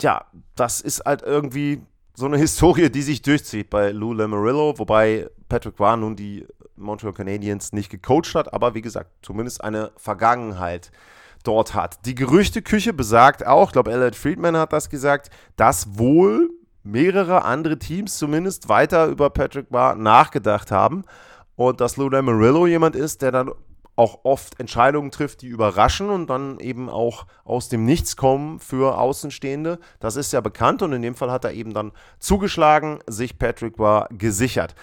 ja, 0.00 0.26
das 0.56 0.80
ist 0.80 1.04
halt 1.04 1.22
irgendwie 1.22 1.82
so 2.14 2.26
eine 2.26 2.36
Historie, 2.38 2.90
die 2.90 3.02
sich 3.02 3.22
durchzieht 3.22 3.70
bei 3.70 3.90
Lou 3.90 4.12
Lamarillo, 4.12 4.78
wobei 4.78 5.28
Patrick 5.48 5.78
Roy 5.80 5.96
nun 5.96 6.16
die 6.16 6.46
Montreal 6.76 7.12
Canadiens 7.12 7.72
nicht 7.72 7.90
gecoacht 7.90 8.34
hat, 8.34 8.52
aber 8.52 8.74
wie 8.74 8.82
gesagt, 8.82 9.10
zumindest 9.22 9.62
eine 9.64 9.90
Vergangenheit 9.96 10.92
dort 11.44 11.74
hat. 11.74 12.04
Die 12.06 12.14
Gerüchteküche 12.14 12.92
besagt 12.92 13.46
auch, 13.46 13.68
ich 13.68 13.72
glaube, 13.72 13.92
Elliot 13.92 14.16
Friedman 14.16 14.56
hat 14.56 14.72
das 14.72 14.90
gesagt, 14.90 15.30
dass 15.56 15.98
wohl 15.98 16.50
mehrere 16.82 17.44
andere 17.44 17.78
Teams 17.78 18.18
zumindest 18.18 18.68
weiter 18.68 19.06
über 19.06 19.30
Patrick 19.30 19.66
Roy 19.72 19.94
nachgedacht 19.96 20.70
haben 20.70 21.04
und 21.56 21.80
dass 21.80 21.96
Lou 21.96 22.08
Lamarillo 22.08 22.66
jemand 22.66 22.96
ist, 22.96 23.22
der 23.22 23.32
dann 23.32 23.50
auch 23.98 24.20
oft 24.22 24.60
Entscheidungen 24.60 25.10
trifft, 25.10 25.42
die 25.42 25.48
überraschen 25.48 26.08
und 26.08 26.30
dann 26.30 26.60
eben 26.60 26.88
auch 26.88 27.26
aus 27.44 27.68
dem 27.68 27.84
Nichts 27.84 28.16
kommen 28.16 28.60
für 28.60 28.96
Außenstehende. 28.96 29.80
Das 29.98 30.14
ist 30.14 30.32
ja 30.32 30.40
bekannt 30.40 30.82
und 30.82 30.92
in 30.92 31.02
dem 31.02 31.16
Fall 31.16 31.32
hat 31.32 31.44
er 31.44 31.52
eben 31.52 31.74
dann 31.74 31.90
zugeschlagen, 32.20 33.00
sich 33.08 33.38
Patrick 33.38 33.76
Roy 33.78 34.04
gesichert. 34.10 34.76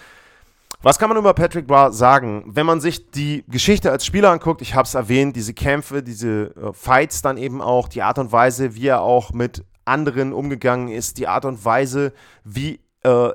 Was 0.86 1.00
kann 1.00 1.10
man 1.10 1.18
über 1.18 1.34
Patrick 1.34 1.68
Roy 1.68 1.92
sagen? 1.92 2.44
Wenn 2.46 2.68
man 2.68 2.80
sich 2.80 3.10
die 3.10 3.44
Geschichte 3.48 3.90
als 3.90 4.06
Spieler 4.06 4.30
anguckt, 4.30 4.62
ich 4.62 4.76
habe 4.76 4.86
es 4.86 4.94
erwähnt, 4.94 5.36
diese 5.36 5.56
Kämpfe, 5.56 6.04
diese 6.04 6.56
äh, 6.56 6.74
Fights 6.74 7.24
dann 7.24 7.38
eben 7.38 7.60
auch, 7.60 7.88
die 7.88 8.04
Art 8.04 8.20
und 8.20 8.32
Weise, 8.32 8.76
wie 8.76 8.86
er 8.86 9.02
auch 9.02 9.34
mit 9.34 9.66
anderen 9.84 10.32
umgegangen 10.32 10.90
ist, 10.90 11.18
die 11.18 11.28
Art 11.28 11.44
und 11.44 11.66
Weise, 11.66 12.14
wie, 12.44 12.82
äh, 13.02 13.30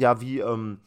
ja, 0.00 0.20
wie, 0.20 0.40
ähm, 0.40 0.80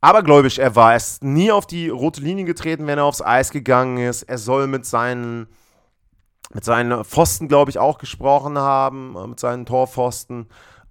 abergläubisch 0.00 0.58
er 0.58 0.74
war. 0.74 0.92
Er 0.92 0.96
ist 0.96 1.22
nie 1.22 1.52
auf 1.52 1.66
die 1.66 1.90
rote 1.90 2.22
Linie 2.22 2.46
getreten, 2.46 2.86
wenn 2.86 2.96
er 2.96 3.04
aufs 3.04 3.20
Eis 3.20 3.50
gegangen 3.50 3.98
ist. 3.98 4.22
Er 4.22 4.38
soll 4.38 4.66
mit 4.66 4.86
seinen, 4.86 5.46
mit 6.54 6.64
seinen 6.64 7.04
Pfosten, 7.04 7.48
glaube 7.48 7.70
ich, 7.70 7.78
auch 7.78 7.98
gesprochen 7.98 8.56
haben, 8.56 9.14
äh, 9.14 9.26
mit 9.26 9.38
seinen 9.38 9.66
Torpfosten. 9.66 10.46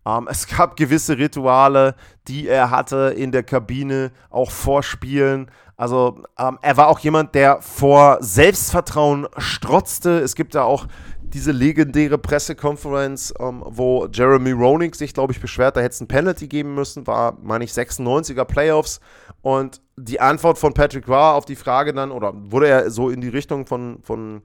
Ähm, 0.07 0.27
es 0.29 0.47
gab 0.47 0.77
gewisse 0.77 1.17
Rituale, 1.17 1.95
die 2.27 2.47
er 2.47 2.71
hatte 2.71 3.13
in 3.17 3.31
der 3.31 3.43
Kabine, 3.43 4.11
auch 4.29 4.51
vor 4.51 4.81
Spielen. 4.83 5.51
Also 5.75 6.23
ähm, 6.39 6.57
er 6.61 6.77
war 6.77 6.87
auch 6.87 6.99
jemand, 6.99 7.35
der 7.35 7.61
vor 7.61 8.17
Selbstvertrauen 8.21 9.27
strotzte. 9.37 10.19
Es 10.19 10.35
gibt 10.35 10.55
da 10.55 10.63
auch 10.63 10.87
diese 11.21 11.51
legendäre 11.51 12.17
Pressekonferenz, 12.17 13.33
ähm, 13.39 13.61
wo 13.65 14.07
Jeremy 14.07 14.51
Roenick 14.51 14.95
sich, 14.95 15.13
glaube 15.13 15.33
ich, 15.33 15.41
beschwert, 15.41 15.75
da 15.75 15.81
hätte 15.81 15.93
es 15.93 16.01
ein 16.01 16.07
Penalty 16.07 16.47
geben 16.47 16.73
müssen, 16.73 17.05
war, 17.05 17.37
meine 17.43 17.65
ich, 17.65 17.71
96er 17.71 18.45
Playoffs. 18.45 19.01
Und 19.41 19.81
die 19.97 20.21
Antwort 20.21 20.57
von 20.57 20.73
Patrick 20.73 21.09
war 21.09 21.35
auf 21.35 21.43
die 21.43 21.57
Frage 21.57 21.93
dann, 21.93 22.11
oder 22.11 22.31
wurde 22.33 22.69
er 22.69 22.89
so 22.89 23.09
in 23.09 23.19
die 23.19 23.27
Richtung 23.27 23.65
von, 23.65 23.99
von 24.03 24.41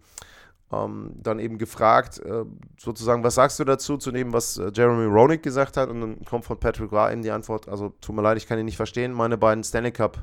ähm, 0.72 1.12
dann 1.16 1.38
eben 1.38 1.58
gefragt, 1.58 2.18
äh, 2.20 2.44
sozusagen, 2.78 3.22
was 3.22 3.34
sagst 3.34 3.60
du 3.60 3.64
dazu, 3.64 3.96
zu 3.98 4.10
dem, 4.10 4.32
was 4.32 4.56
äh, 4.56 4.70
Jeremy 4.74 5.04
Roenick 5.04 5.42
gesagt 5.42 5.76
hat? 5.76 5.90
Und 5.90 6.00
dann 6.00 6.24
kommt 6.24 6.44
von 6.44 6.58
Patrick 6.58 6.92
Ra 6.92 7.12
eben 7.12 7.22
die 7.22 7.30
Antwort, 7.30 7.68
also 7.68 7.92
tut 8.00 8.16
mir 8.16 8.22
leid, 8.22 8.36
ich 8.38 8.46
kann 8.46 8.58
ihn 8.58 8.64
nicht 8.64 8.76
verstehen, 8.76 9.12
meine 9.12 9.36
beiden 9.36 9.62
Stanley 9.64 9.92
Cup 9.92 10.18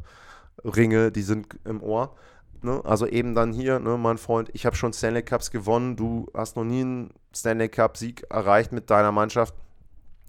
Ringe, 0.64 1.12
die 1.12 1.22
sind 1.22 1.48
im 1.66 1.82
Ohr. 1.82 2.16
Ne? 2.62 2.82
Also 2.84 3.08
eben 3.08 3.36
dann 3.36 3.54
hier, 3.54 3.80
ne, 3.80 3.98
mein 3.98 4.18
Freund, 4.18 4.50
ich 4.54 4.66
habe 4.66 4.76
schon 4.76 4.92
Stanley 4.92 5.24
Cups 5.24 5.52
gewonnen, 5.52 5.96
du 5.96 6.28
hast 6.34 6.58
noch 6.58 6.66
nie 6.66 6.82
einen 6.82 7.14
Stanley 7.34 7.70
Cup-Sieg 7.70 8.26
erreicht 8.30 8.72
mit 8.72 8.90
deiner 8.90 9.12
Mannschaft. 9.12 9.54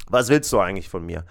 Was 0.08 0.28
willst 0.28 0.52
du 0.52 0.60
eigentlich 0.60 0.88
von 0.88 1.04
mir? 1.04 1.24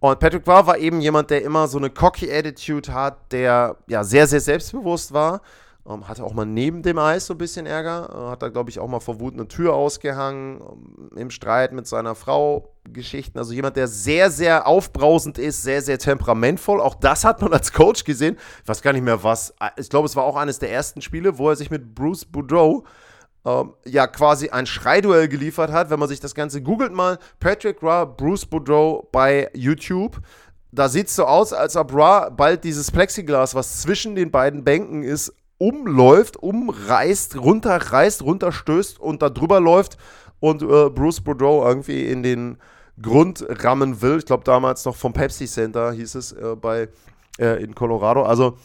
Und 0.00 0.18
Patrick 0.18 0.46
Roy 0.48 0.66
war 0.66 0.78
eben 0.78 1.00
jemand, 1.00 1.30
der 1.30 1.42
immer 1.42 1.68
so 1.68 1.78
eine 1.78 1.90
cocky 1.90 2.32
Attitude 2.32 2.92
hat, 2.92 3.32
der 3.32 3.76
ja 3.86 4.02
sehr, 4.02 4.26
sehr 4.26 4.40
selbstbewusst 4.40 5.12
war 5.12 5.42
ähm, 5.88 6.08
hatte 6.08 6.24
auch 6.24 6.34
mal 6.34 6.44
neben 6.44 6.82
dem 6.82 6.98
Eis 6.98 7.26
so 7.26 7.34
ein 7.34 7.38
bisschen 7.38 7.66
Ärger. 7.66 8.10
Äh, 8.12 8.30
hat 8.30 8.42
da, 8.42 8.48
glaube 8.48 8.70
ich, 8.70 8.78
auch 8.78 8.88
mal 8.88 9.00
vor 9.00 9.20
Wut 9.20 9.34
eine 9.34 9.48
Tür 9.48 9.74
ausgehangen. 9.74 10.60
Ähm, 10.60 11.10
Im 11.16 11.30
Streit 11.30 11.72
mit 11.72 11.86
seiner 11.86 12.14
Frau 12.14 12.74
Geschichten. 12.84 13.38
Also 13.38 13.52
jemand, 13.52 13.76
der 13.76 13.88
sehr, 13.88 14.30
sehr 14.30 14.66
aufbrausend 14.66 15.38
ist, 15.38 15.62
sehr, 15.62 15.82
sehr 15.82 15.98
temperamentvoll. 15.98 16.80
Auch 16.80 16.94
das 16.94 17.24
hat 17.24 17.40
man 17.40 17.52
als 17.52 17.72
Coach 17.72 18.04
gesehen. 18.04 18.36
Ich 18.62 18.68
weiß 18.68 18.82
gar 18.82 18.92
nicht 18.92 19.04
mehr 19.04 19.22
was. 19.22 19.54
Ich 19.76 19.88
glaube, 19.88 20.06
es 20.06 20.16
war 20.16 20.24
auch 20.24 20.36
eines 20.36 20.58
der 20.58 20.70
ersten 20.70 21.00
Spiele, 21.00 21.38
wo 21.38 21.48
er 21.48 21.56
sich 21.56 21.70
mit 21.70 21.94
Bruce 21.94 22.24
Boudreau 22.24 22.84
ähm, 23.46 23.72
ja 23.86 24.06
quasi 24.06 24.50
ein 24.50 24.66
Schreiduell 24.66 25.28
geliefert 25.28 25.72
hat. 25.72 25.88
Wenn 25.88 25.98
man 25.98 26.08
sich 26.08 26.20
das 26.20 26.34
Ganze 26.34 26.62
googelt 26.62 26.92
mal, 26.92 27.18
Patrick 27.38 27.82
Ra, 27.82 28.04
Bruce 28.04 28.44
Boudreau 28.44 29.08
bei 29.12 29.50
YouTube 29.54 30.20
da 30.72 30.88
sieht 30.88 31.08
es 31.08 31.16
so 31.16 31.24
aus, 31.24 31.52
als 31.52 31.76
ob 31.76 31.92
Ra 31.94 32.28
bald 32.28 32.64
dieses 32.64 32.90
Plexiglas, 32.90 33.54
was 33.54 33.82
zwischen 33.82 34.14
den 34.14 34.30
beiden 34.30 34.64
Bänken 34.64 35.02
ist, 35.02 35.34
umläuft, 35.60 36.38
umreißt, 36.38 37.36
runterreißt, 37.36 38.22
runterstößt 38.22 38.98
und 38.98 39.20
da 39.20 39.28
drüber 39.28 39.60
läuft 39.60 39.98
und 40.40 40.62
äh, 40.62 40.88
Bruce 40.88 41.20
Boudreau 41.20 41.68
irgendwie 41.68 42.06
in 42.06 42.22
den 42.22 42.56
Grund 43.00 43.44
rammen 43.46 44.00
will. 44.00 44.18
Ich 44.18 44.24
glaube, 44.24 44.42
damals 44.44 44.86
noch 44.86 44.96
vom 44.96 45.12
Pepsi 45.12 45.46
Center 45.46 45.92
hieß 45.92 46.14
es 46.14 46.32
äh, 46.32 46.56
bei, 46.56 46.88
äh, 47.38 47.62
in 47.62 47.74
Colorado. 47.74 48.22
Also, 48.22 48.56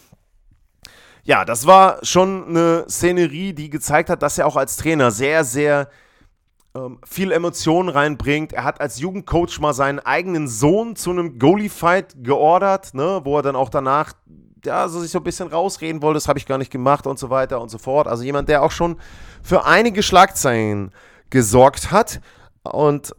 ja, 1.24 1.44
das 1.44 1.68
war 1.68 2.00
schon 2.02 2.48
eine 2.48 2.86
Szenerie, 2.88 3.52
die 3.52 3.70
gezeigt 3.70 4.10
hat, 4.10 4.22
dass 4.22 4.38
er 4.38 4.48
auch 4.48 4.56
als 4.56 4.78
Trainer 4.78 5.12
sehr, 5.12 5.44
sehr 5.44 5.90
ähm, 6.76 7.00
viel 7.06 7.34
Emotionen 7.34 7.90
reinbringt. 7.90 8.54
Er 8.54 8.64
hat 8.64 8.80
als 8.80 9.02
Jugendcoach 9.02 9.60
mal 9.60 9.74
seinen 9.74 10.00
eigenen 10.00 10.48
Sohn 10.48 10.96
zu 10.96 11.10
einem 11.10 11.40
Goalie-Fight 11.40 12.24
geordert, 12.24 12.94
ne, 12.94 13.20
wo 13.26 13.38
er 13.38 13.42
dann 13.42 13.58
auch 13.58 13.70
danach 13.70 14.14
ja, 14.66 14.88
so 14.88 15.00
sich 15.00 15.12
so 15.12 15.20
ein 15.20 15.24
bisschen 15.24 15.48
rausreden 15.48 16.02
wollte, 16.02 16.18
das 16.18 16.28
habe 16.28 16.40
ich 16.40 16.46
gar 16.46 16.58
nicht 16.58 16.72
gemacht 16.72 17.08
und 17.08 17.20
so 17.20 17.30
weiter 17.30 17.62
und 17.62 17.70
so 17.70 17.78
fort. 17.78 18.08
Also 18.08 18.24
jemand, 18.24 18.50
der 18.50 18.64
auch 18.64 18.72
schon 18.72 18.98
für 19.42 19.66
einige 19.66 20.04
Schlagzeilen 20.04 20.92
gesorgt 21.30 21.92
hat. 21.92 22.22
Und 22.64 23.16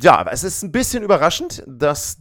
ja, 0.00 0.24
es 0.30 0.44
ist 0.44 0.62
ein 0.62 0.72
bisschen 0.72 1.02
überraschend, 1.02 1.62
dass 1.66 2.18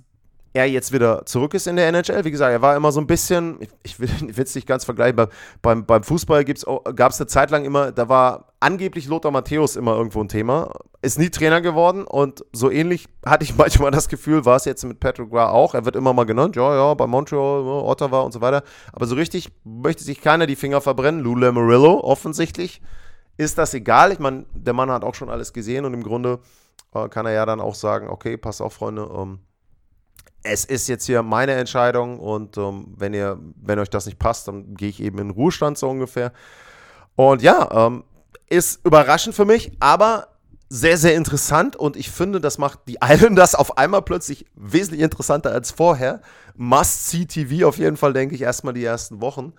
er 0.54 0.66
jetzt 0.66 0.92
wieder 0.92 1.26
zurück 1.26 1.54
ist 1.54 1.68
in 1.68 1.76
der 1.76 1.88
NHL. 1.90 2.26
Wie 2.26 2.32
gesagt, 2.32 2.52
er 2.52 2.62
war 2.62 2.76
immer 2.76 2.92
so 2.92 3.00
ein 3.00 3.08
bisschen, 3.08 3.60
ich 3.84 4.00
will 4.00 4.10
es 4.38 4.56
nicht 4.56 4.68
ganz 4.68 4.86
vergleichen, 4.86 5.28
beim, 5.62 5.86
beim 5.86 6.04
Fußball 6.04 6.44
gab 6.46 7.12
es 7.12 7.20
eine 7.20 7.28
Zeit 7.28 7.52
lang 7.52 7.66
immer, 7.66 7.92
da 7.92 8.10
war 8.10 8.49
angeblich 8.60 9.08
Lothar 9.08 9.32
Matthäus 9.32 9.76
immer 9.76 9.96
irgendwo 9.96 10.22
ein 10.22 10.28
Thema, 10.28 10.72
ist 11.02 11.18
nie 11.18 11.30
Trainer 11.30 11.62
geworden 11.62 12.06
und 12.06 12.44
so 12.52 12.70
ähnlich 12.70 13.08
hatte 13.26 13.44
ich 13.44 13.56
manchmal 13.58 13.92
das 13.92 14.10
Gefühl, 14.10 14.46
war 14.46 14.58
es 14.58 14.66
jetzt 14.66 14.84
mit 14.84 15.00
Patrick 15.00 15.32
Ra 15.32 15.50
auch. 15.50 15.74
Er 15.74 15.86
wird 15.86 15.96
immer 15.96 16.14
mal 16.14 16.26
genannt, 16.26 16.56
ja, 16.56 16.76
ja, 16.76 16.94
bei 16.94 17.08
Montreal, 17.08 17.66
Ottawa 17.66 18.22
und 18.22 18.32
so 18.32 18.42
weiter. 18.42 18.64
Aber 18.92 19.06
so 19.06 19.16
richtig 19.16 19.52
möchte 19.64 20.04
sich 20.04 20.22
keiner 20.22 20.48
die 20.48 20.56
Finger 20.56 20.82
verbrennen. 20.82 21.22
Lou 21.22 21.36
Lamarillo, 21.36 22.02
offensichtlich, 22.04 22.82
ist 23.38 23.58
das 23.58 23.74
egal. 23.74 24.12
Ich 24.12 24.20
meine, 24.20 24.46
der 24.54 24.74
Mann 24.74 24.92
hat 24.92 25.04
auch 25.04 25.16
schon 25.16 25.30
alles 25.30 25.54
gesehen 25.54 25.86
und 25.86 25.94
im 25.94 26.04
Grunde 26.04 26.40
äh, 26.94 27.08
kann 27.08 27.26
er 27.26 27.34
ja 27.34 27.46
dann 27.46 27.62
auch 27.62 27.76
sagen, 27.76 28.10
okay, 28.10 28.36
pass 28.38 28.62
auf, 28.62 28.74
Freunde, 28.74 29.10
ähm, 29.16 29.40
es 30.44 30.66
ist 30.66 30.88
jetzt 30.88 31.06
hier 31.06 31.22
meine 31.22 31.54
Entscheidung 31.54 32.20
und 32.20 32.58
ähm, 32.58 32.94
wenn 32.98 33.14
ihr, 33.14 33.38
wenn 33.56 33.80
euch 33.80 33.90
das 33.90 34.06
nicht 34.06 34.20
passt, 34.20 34.48
dann 34.48 34.76
gehe 34.76 34.90
ich 34.90 35.02
eben 35.02 35.20
in 35.20 35.28
den 35.28 35.36
Ruhestand 35.36 35.78
so 35.78 35.90
ungefähr. 35.90 36.32
Und 37.16 37.42
ja, 37.42 37.88
ähm, 37.88 38.04
ist 38.50 38.86
überraschend 38.86 39.36
für 39.36 39.46
mich, 39.46 39.72
aber 39.80 40.28
sehr, 40.70 40.98
sehr 40.98 41.16
interessant 41.16 41.76
und 41.76 41.96
ich 41.96 42.12
finde, 42.12 42.40
das 42.40 42.58
macht 42.60 42.82
die 42.88 43.00
Islanders 43.04 43.56
auf 43.56 43.78
einmal 43.78 44.04
plötzlich 44.04 44.46
wesentlich 44.56 45.02
interessanter 45.02 45.52
als 45.52 45.72
vorher. 45.72 46.22
Must-see 46.56 47.26
TV 47.26 47.68
auf 47.68 47.78
jeden 47.78 47.98
Fall, 47.98 48.14
denke 48.14 48.36
ich, 48.36 48.42
erstmal 48.42 48.74
die 48.74 48.84
ersten 48.84 49.22
Wochen. 49.22 49.54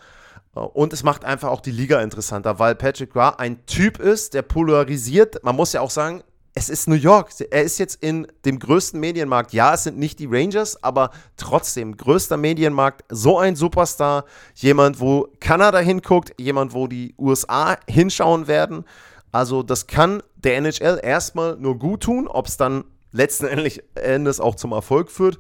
Äh, 0.55 0.61
und 0.61 0.92
es 0.92 1.03
macht 1.03 1.24
einfach 1.24 1.48
auch 1.48 1.61
die 1.61 1.72
Liga 1.72 2.00
interessanter, 2.00 2.59
weil 2.59 2.74
Patrick 2.74 3.16
Roy 3.16 3.33
ein 3.38 3.66
Typ 3.66 3.98
ist, 3.98 4.35
der 4.35 4.42
polarisiert. 4.42 5.42
Man 5.42 5.57
muss 5.57 5.72
ja 5.72 5.81
auch 5.81 5.90
sagen, 5.90 6.22
es 6.55 6.69
ist 6.69 6.89
New 6.89 6.97
York. 6.97 7.31
Er 7.51 7.63
ist 7.63 7.79
jetzt 7.79 8.03
in 8.03 8.27
dem 8.45 8.59
größten 8.59 8.99
Medienmarkt. 8.99 9.53
Ja, 9.53 9.75
es 9.75 9.85
sind 9.85 9.99
nicht 9.99 10.19
die 10.19 10.27
Rangers, 10.27 10.83
aber 10.83 11.11
trotzdem, 11.37 11.97
größter 11.97 12.37
Medienmarkt, 12.37 13.05
so 13.09 13.39
ein 13.39 13.55
Superstar. 13.55 14.25
Jemand, 14.55 15.01
wo 15.01 15.29
Kanada 15.39 15.79
hinguckt, 15.79 16.35
jemand, 16.39 16.75
wo 16.75 16.87
die 16.87 17.15
USA 17.19 17.77
hinschauen 17.89 18.49
werden. 18.49 18.85
Also, 19.33 19.63
das 19.63 19.87
kann 19.87 20.23
der 20.37 20.57
NHL 20.57 21.01
erstmal 21.03 21.57
nur 21.57 21.79
gut 21.79 22.03
tun. 22.03 22.27
Ob 22.27 22.47
es 22.47 22.57
dann 22.57 22.85
letzten 23.13 23.47
Endes 23.95 24.41
auch 24.41 24.57
zum 24.57 24.73
Erfolg 24.73 25.11
führt, 25.11 25.39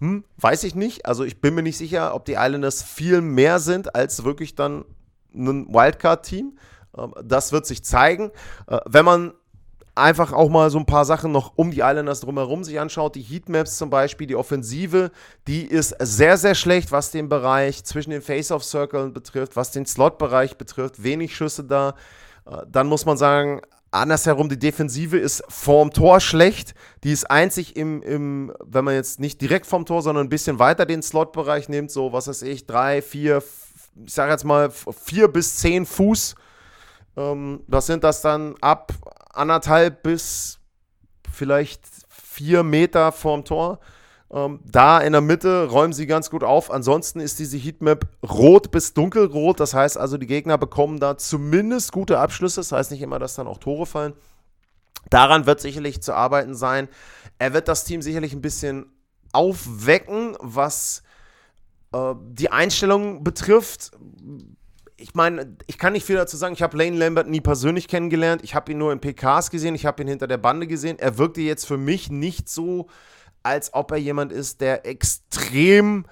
hm, 0.00 0.24
weiß 0.36 0.64
ich 0.64 0.74
nicht. 0.74 1.06
Also, 1.06 1.24
ich 1.24 1.40
bin 1.40 1.54
mir 1.54 1.62
nicht 1.62 1.78
sicher, 1.78 2.14
ob 2.14 2.26
die 2.26 2.34
Islanders 2.34 2.82
viel 2.82 3.22
mehr 3.22 3.60
sind 3.60 3.94
als 3.94 4.24
wirklich 4.24 4.56
dann 4.56 4.84
ein 5.34 5.72
Wildcard-Team. 5.72 6.58
Ähm, 6.98 7.14
das 7.24 7.52
wird 7.52 7.64
sich 7.66 7.82
zeigen. 7.82 8.30
Äh, 8.66 8.80
wenn 8.84 9.06
man 9.06 9.32
einfach 10.00 10.32
auch 10.32 10.48
mal 10.48 10.70
so 10.70 10.78
ein 10.78 10.86
paar 10.86 11.04
Sachen 11.04 11.32
noch 11.32 11.52
um 11.56 11.70
die 11.70 11.80
Islanders 11.80 12.20
drumherum 12.20 12.64
sich 12.64 12.80
anschaut. 12.80 13.14
Die 13.14 13.22
Heatmaps 13.22 13.76
zum 13.76 13.90
Beispiel, 13.90 14.26
die 14.26 14.36
Offensive, 14.36 15.10
die 15.46 15.64
ist 15.64 15.94
sehr, 16.00 16.36
sehr 16.36 16.54
schlecht, 16.54 16.92
was 16.92 17.10
den 17.10 17.28
Bereich 17.28 17.84
zwischen 17.84 18.10
den 18.10 18.22
Face-Off-Circles 18.22 19.12
betrifft, 19.12 19.56
was 19.56 19.70
den 19.70 19.86
Slot-Bereich 19.86 20.56
betrifft. 20.56 21.02
Wenig 21.02 21.36
Schüsse 21.36 21.64
da. 21.64 21.94
Äh, 22.46 22.58
dann 22.68 22.86
muss 22.86 23.06
man 23.06 23.16
sagen, 23.16 23.60
andersherum, 23.90 24.48
die 24.48 24.58
Defensive 24.58 25.18
ist 25.18 25.42
vorm 25.48 25.92
Tor 25.92 26.20
schlecht. 26.20 26.74
Die 27.04 27.12
ist 27.12 27.30
einzig 27.30 27.76
im, 27.76 28.02
im, 28.02 28.52
wenn 28.64 28.84
man 28.84 28.94
jetzt 28.94 29.20
nicht 29.20 29.40
direkt 29.40 29.66
vom 29.66 29.86
Tor, 29.86 30.02
sondern 30.02 30.26
ein 30.26 30.30
bisschen 30.30 30.58
weiter 30.58 30.86
den 30.86 31.02
Slot-Bereich 31.02 31.68
nimmt, 31.68 31.90
so 31.90 32.12
was 32.12 32.28
weiß 32.28 32.42
ich, 32.42 32.66
drei, 32.66 33.02
vier, 33.02 33.42
ich 34.04 34.14
sage 34.14 34.32
jetzt 34.32 34.44
mal 34.44 34.70
vier 34.70 35.28
bis 35.28 35.56
zehn 35.56 35.86
Fuß. 35.86 36.34
Ähm, 37.16 37.64
was 37.66 37.86
sind 37.86 38.04
das 38.04 38.22
dann 38.22 38.54
ab 38.60 38.92
anderthalb 39.30 40.02
bis 40.02 40.58
vielleicht 41.30 41.82
vier 42.08 42.62
Meter 42.62 43.12
vorm 43.12 43.44
Tor. 43.44 43.80
Ähm, 44.32 44.60
da 44.64 45.00
in 45.00 45.12
der 45.12 45.20
Mitte 45.20 45.68
räumen 45.68 45.92
sie 45.92 46.06
ganz 46.06 46.30
gut 46.30 46.44
auf. 46.44 46.70
Ansonsten 46.70 47.20
ist 47.20 47.38
diese 47.38 47.56
Heatmap 47.56 48.06
rot 48.22 48.70
bis 48.70 48.94
dunkelrot. 48.94 49.58
Das 49.58 49.74
heißt 49.74 49.98
also, 49.98 50.16
die 50.16 50.26
Gegner 50.26 50.58
bekommen 50.58 51.00
da 51.00 51.18
zumindest 51.18 51.92
gute 51.92 52.18
Abschlüsse. 52.18 52.60
Das 52.60 52.72
heißt 52.72 52.90
nicht 52.92 53.02
immer, 53.02 53.18
dass 53.18 53.34
dann 53.34 53.48
auch 53.48 53.58
Tore 53.58 53.86
fallen. 53.86 54.14
Daran 55.08 55.46
wird 55.46 55.60
sicherlich 55.60 56.02
zu 56.02 56.14
arbeiten 56.14 56.54
sein. 56.54 56.88
Er 57.38 57.52
wird 57.54 57.66
das 57.68 57.84
Team 57.84 58.02
sicherlich 58.02 58.32
ein 58.32 58.42
bisschen 58.42 58.92
aufwecken, 59.32 60.36
was 60.40 61.02
äh, 61.92 62.14
die 62.22 62.52
Einstellung 62.52 63.24
betrifft 63.24 63.92
ich 65.00 65.14
meine, 65.14 65.56
ich 65.66 65.78
kann 65.78 65.94
nicht 65.94 66.04
viel 66.04 66.16
dazu 66.16 66.36
sagen. 66.36 66.54
Ich 66.54 66.62
habe 66.62 66.76
Lane 66.76 66.96
Lambert 66.96 67.28
nie 67.28 67.40
persönlich 67.40 67.88
kennengelernt. 67.88 68.42
Ich 68.44 68.54
habe 68.54 68.72
ihn 68.72 68.78
nur 68.78 68.92
in 68.92 69.00
PKs 69.00 69.50
gesehen. 69.50 69.74
Ich 69.74 69.86
habe 69.86 70.02
ihn 70.02 70.08
hinter 70.08 70.26
der 70.26 70.38
Bande 70.38 70.66
gesehen. 70.66 70.98
Er 70.98 71.18
wirkte 71.18 71.40
jetzt 71.40 71.66
für 71.66 71.78
mich 71.78 72.10
nicht 72.10 72.48
so, 72.48 72.88
als 73.42 73.72
ob 73.72 73.90
er 73.92 73.96
jemand 73.96 74.32
ist, 74.32 74.60
der 74.60 74.86
extrem 74.86 76.04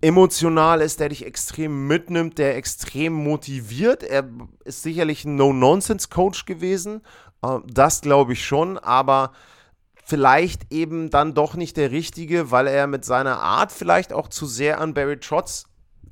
emotional 0.00 0.80
ist, 0.80 1.00
der 1.00 1.08
dich 1.08 1.26
extrem 1.26 1.88
mitnimmt, 1.88 2.38
der 2.38 2.56
extrem 2.56 3.12
motiviert. 3.12 4.04
Er 4.04 4.28
ist 4.64 4.82
sicherlich 4.82 5.24
ein 5.24 5.34
No-Nonsense-Coach 5.34 6.46
gewesen. 6.46 7.02
Äh, 7.42 7.58
das 7.66 8.00
glaube 8.00 8.34
ich 8.34 8.44
schon. 8.44 8.78
Aber 8.78 9.32
vielleicht 10.04 10.72
eben 10.72 11.10
dann 11.10 11.34
doch 11.34 11.54
nicht 11.54 11.76
der 11.76 11.90
Richtige, 11.90 12.50
weil 12.50 12.68
er 12.68 12.86
mit 12.86 13.04
seiner 13.04 13.40
Art 13.40 13.72
vielleicht 13.72 14.12
auch 14.12 14.28
zu 14.28 14.46
sehr 14.46 14.80
an 14.80 14.94
Barry 14.94 15.18
Trotz 15.18 15.64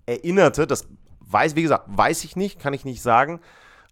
erinnerte. 0.07 0.67
Das 0.67 0.89
Weiß, 1.27 1.57
wie 1.57 1.63
gesagt, 1.63 1.85
weiß 1.89 2.25
ich 2.25 2.37
nicht, 2.37 2.61
kann 2.61 2.75
ich 2.75 2.85
nicht 2.85 3.03
sagen. 3.03 3.41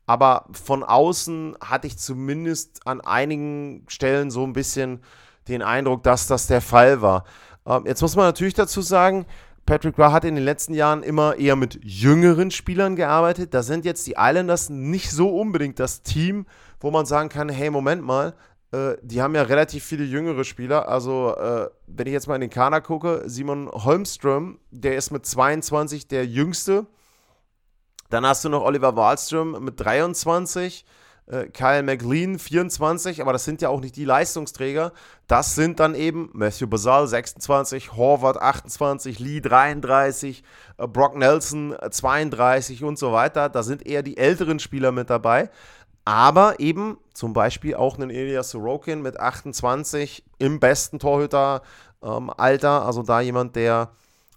Aber 0.07 0.47
von 0.53 0.83
außen 0.83 1.57
hatte 1.61 1.87
ich 1.87 1.99
zumindest 1.99 2.87
an 2.87 3.01
einigen 3.01 3.85
Stellen 3.88 4.31
so 4.31 4.44
ein 4.44 4.53
bisschen 4.53 5.01
den 5.49 5.62
Eindruck, 5.62 6.03
dass 6.03 6.27
das 6.27 6.47
der 6.47 6.61
Fall 6.61 7.01
war. 7.03 7.25
Ähm, 7.66 7.85
jetzt 7.87 8.03
muss 8.03 8.16
man 8.16 8.27
natürlich 8.27 8.55
dazu 8.55 8.83
sagen, 8.83 9.27
Patrick 9.66 9.99
Ra 9.99 10.12
hat 10.12 10.25
in 10.25 10.35
den 10.35 10.44
letzten 10.44 10.75
Jahren 10.75 11.03
immer 11.03 11.37
eher 11.37 11.57
mit 11.57 11.81
jüngeren 11.83 12.51
Spielern 12.51 12.97
gearbeitet. 12.97 13.55
Da 13.55 13.62
sind 13.62 13.87
jetzt 13.87 14.07
die 14.07 14.16
Islanders 14.18 14.68
nicht 14.68 15.11
so 15.11 15.31
unbedingt 15.31 15.79
das 15.79 16.03
Team, 16.03 16.47
wo 16.81 16.90
man 16.90 17.07
sagen 17.07 17.31
kann, 17.31 17.49
hey, 17.49 17.70
Moment 17.70 18.03
mal, 18.03 18.35
äh, 18.73 18.97
die 19.03 19.23
haben 19.23 19.35
ja 19.35 19.42
relativ 19.42 19.83
viele 19.85 20.05
jüngere 20.05 20.44
Spieler. 20.44 20.88
Also, 20.88 21.35
äh, 21.37 21.70
wenn 21.87 22.07
ich 22.07 22.12
jetzt 22.12 22.27
mal 22.27 22.35
in 22.35 22.42
den 22.42 22.51
Kader 22.51 22.83
gucke, 22.83 23.23
Simon 23.25 23.70
Holmström, 23.70 24.59
der 24.70 24.97
ist 24.97 25.11
mit 25.11 25.25
22 25.25 26.09
der 26.09 26.27
jüngste. 26.27 26.87
Dann 28.14 28.24
hast 28.24 28.44
du 28.44 28.48
noch 28.48 28.62
Oliver 28.62 28.94
Wahlström 28.94 29.64
mit 29.64 29.81
23, 29.81 30.87
äh, 31.27 31.46
Kyle 31.46 31.83
McLean 31.83 32.38
24, 32.38 33.20
aber 33.20 33.33
das 33.33 33.44
sind 33.44 33.61
ja 33.61 33.70
auch 33.70 33.81
nicht 33.81 33.96
die 33.96 34.05
Leistungsträger. 34.05 34.92
Das 35.27 35.57
sind 35.57 35.81
dann 35.81 35.96
eben 35.96 36.31
Matthew 36.33 36.68
Basal 36.68 37.09
26, 37.09 37.94
Horvath 37.94 38.40
28, 38.40 39.18
Lee 39.18 39.40
33, 39.40 40.44
äh, 40.79 40.87
Brock 40.87 41.16
Nelson 41.16 41.74
32 41.90 42.85
und 42.85 43.00
so 43.00 43.11
weiter. 43.11 43.48
Da 43.48 43.64
sind 43.64 43.85
eher 43.85 44.05
die 44.05 44.16
älteren 44.16 44.61
Spieler 44.61 44.92
mit 44.92 45.11
dabei. 45.11 45.50
Aber 46.05 46.61
eben 46.61 46.98
zum 47.14 47.33
Beispiel 47.33 47.74
auch 47.74 47.98
einen 47.98 48.11
Elias 48.11 48.50
Sorokin 48.50 49.03
mit 49.03 49.18
28 49.18 50.22
im 50.38 50.61
besten 50.61 51.00
Torhüteralter. 51.00 51.62
Ähm, 52.00 52.31
also 52.38 53.03
da 53.03 53.20
jemand, 53.20 53.57
der 53.57 53.90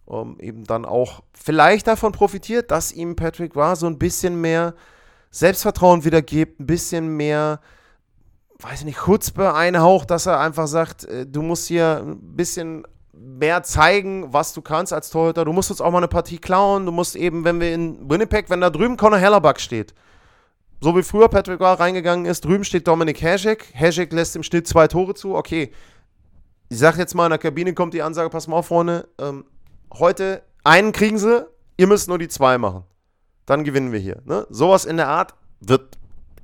ähm, 0.09 0.37
eben 0.39 0.63
dann 0.63 0.85
auch 0.85 1.21
vielleicht 1.33 1.87
davon 1.87 2.11
profitiert, 2.11 2.71
dass 2.71 2.91
ihm 2.91 3.15
Patrick 3.15 3.55
Roy 3.55 3.75
so 3.75 3.87
ein 3.87 3.97
bisschen 3.97 4.39
mehr 4.39 4.73
Selbstvertrauen 5.31 6.03
wieder 6.05 6.21
gibt, 6.21 6.59
ein 6.59 6.65
bisschen 6.65 7.15
mehr, 7.17 7.59
weiß 8.59 8.79
ich 8.79 8.85
nicht, 8.85 8.99
Chutzpe 8.99 9.53
einhaucht, 9.53 10.09
dass 10.09 10.25
er 10.25 10.39
einfach 10.39 10.67
sagt, 10.67 11.05
äh, 11.05 11.25
du 11.25 11.41
musst 11.41 11.67
hier 11.67 12.03
ein 12.05 12.35
bisschen 12.35 12.85
mehr 13.13 13.63
zeigen, 13.63 14.31
was 14.31 14.53
du 14.53 14.61
kannst 14.61 14.93
als 14.93 15.09
Torhüter. 15.09 15.45
Du 15.45 15.51
musst 15.51 15.71
uns 15.71 15.81
auch 15.81 15.91
mal 15.91 15.97
eine 15.97 16.07
Partie 16.07 16.37
klauen. 16.37 16.85
Du 16.85 16.91
musst 16.91 17.15
eben, 17.15 17.43
wenn 17.43 17.59
wir 17.59 17.73
in 17.73 18.09
Winnipeg, 18.09 18.49
wenn 18.49 18.61
da 18.61 18.69
drüben 18.69 18.95
Conor 18.95 19.17
Hellerback 19.17 19.59
steht, 19.59 19.93
so 20.79 20.95
wie 20.95 21.03
früher 21.03 21.27
Patrick 21.27 21.59
Roy 21.59 21.73
reingegangen 21.73 22.25
ist, 22.25 22.45
drüben 22.45 22.63
steht 22.63 22.87
Dominik 22.87 23.21
Hasek. 23.21 23.73
Hasek 23.73 24.13
lässt 24.13 24.35
im 24.35 24.43
Schnitt 24.43 24.67
zwei 24.67 24.87
Tore 24.87 25.15
zu. 25.15 25.35
Okay, 25.35 25.71
ich 26.69 26.77
sag 26.77 26.97
jetzt 26.97 27.15
mal, 27.15 27.25
in 27.25 27.31
der 27.31 27.39
Kabine 27.39 27.73
kommt 27.73 27.93
die 27.93 28.01
Ansage, 28.01 28.29
pass 28.29 28.47
mal 28.47 28.57
auf, 28.57 28.67
Freunde, 28.67 29.07
ähm, 29.19 29.45
heute 29.93 30.43
einen 30.63 30.91
kriegen 30.91 31.17
sie, 31.17 31.45
ihr 31.77 31.87
müsst 31.87 32.07
nur 32.07 32.17
die 32.17 32.27
zwei 32.27 32.57
machen. 32.57 32.83
Dann 33.45 33.63
gewinnen 33.63 33.91
wir 33.91 33.99
hier. 33.99 34.21
Ne? 34.25 34.45
Sowas 34.49 34.85
in 34.85 34.97
der 34.97 35.07
Art 35.07 35.33
wird 35.59 35.97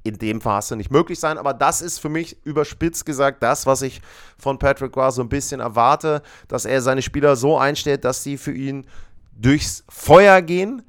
in 0.04 0.18
dem 0.18 0.42
Phase 0.42 0.76
nicht 0.76 0.92
möglich 0.92 1.20
sein, 1.20 1.38
aber 1.38 1.54
das 1.54 1.82
ist 1.82 2.00
für 2.00 2.10
mich 2.10 2.46
überspitzt 2.46 3.06
gesagt 3.06 3.42
das, 3.42 3.66
was 3.66 3.82
ich 3.82 4.02
von 4.38 4.60
Patrick 4.60 4.96
Roy 4.98 5.12
so 5.12 5.22
ein 5.22 5.30
bisschen 5.30 5.62
erwarte, 5.62 6.22
dass 6.48 6.66
er 6.66 6.82
seine 6.82 7.02
Spieler 7.02 7.36
so 7.36 7.58
einstellt, 7.58 8.04
dass 8.04 8.22
sie 8.22 8.38
für 8.38 8.54
ihn 8.54 8.86
durchs 9.32 9.84
Feuer 9.90 10.42
gehen 10.42 10.84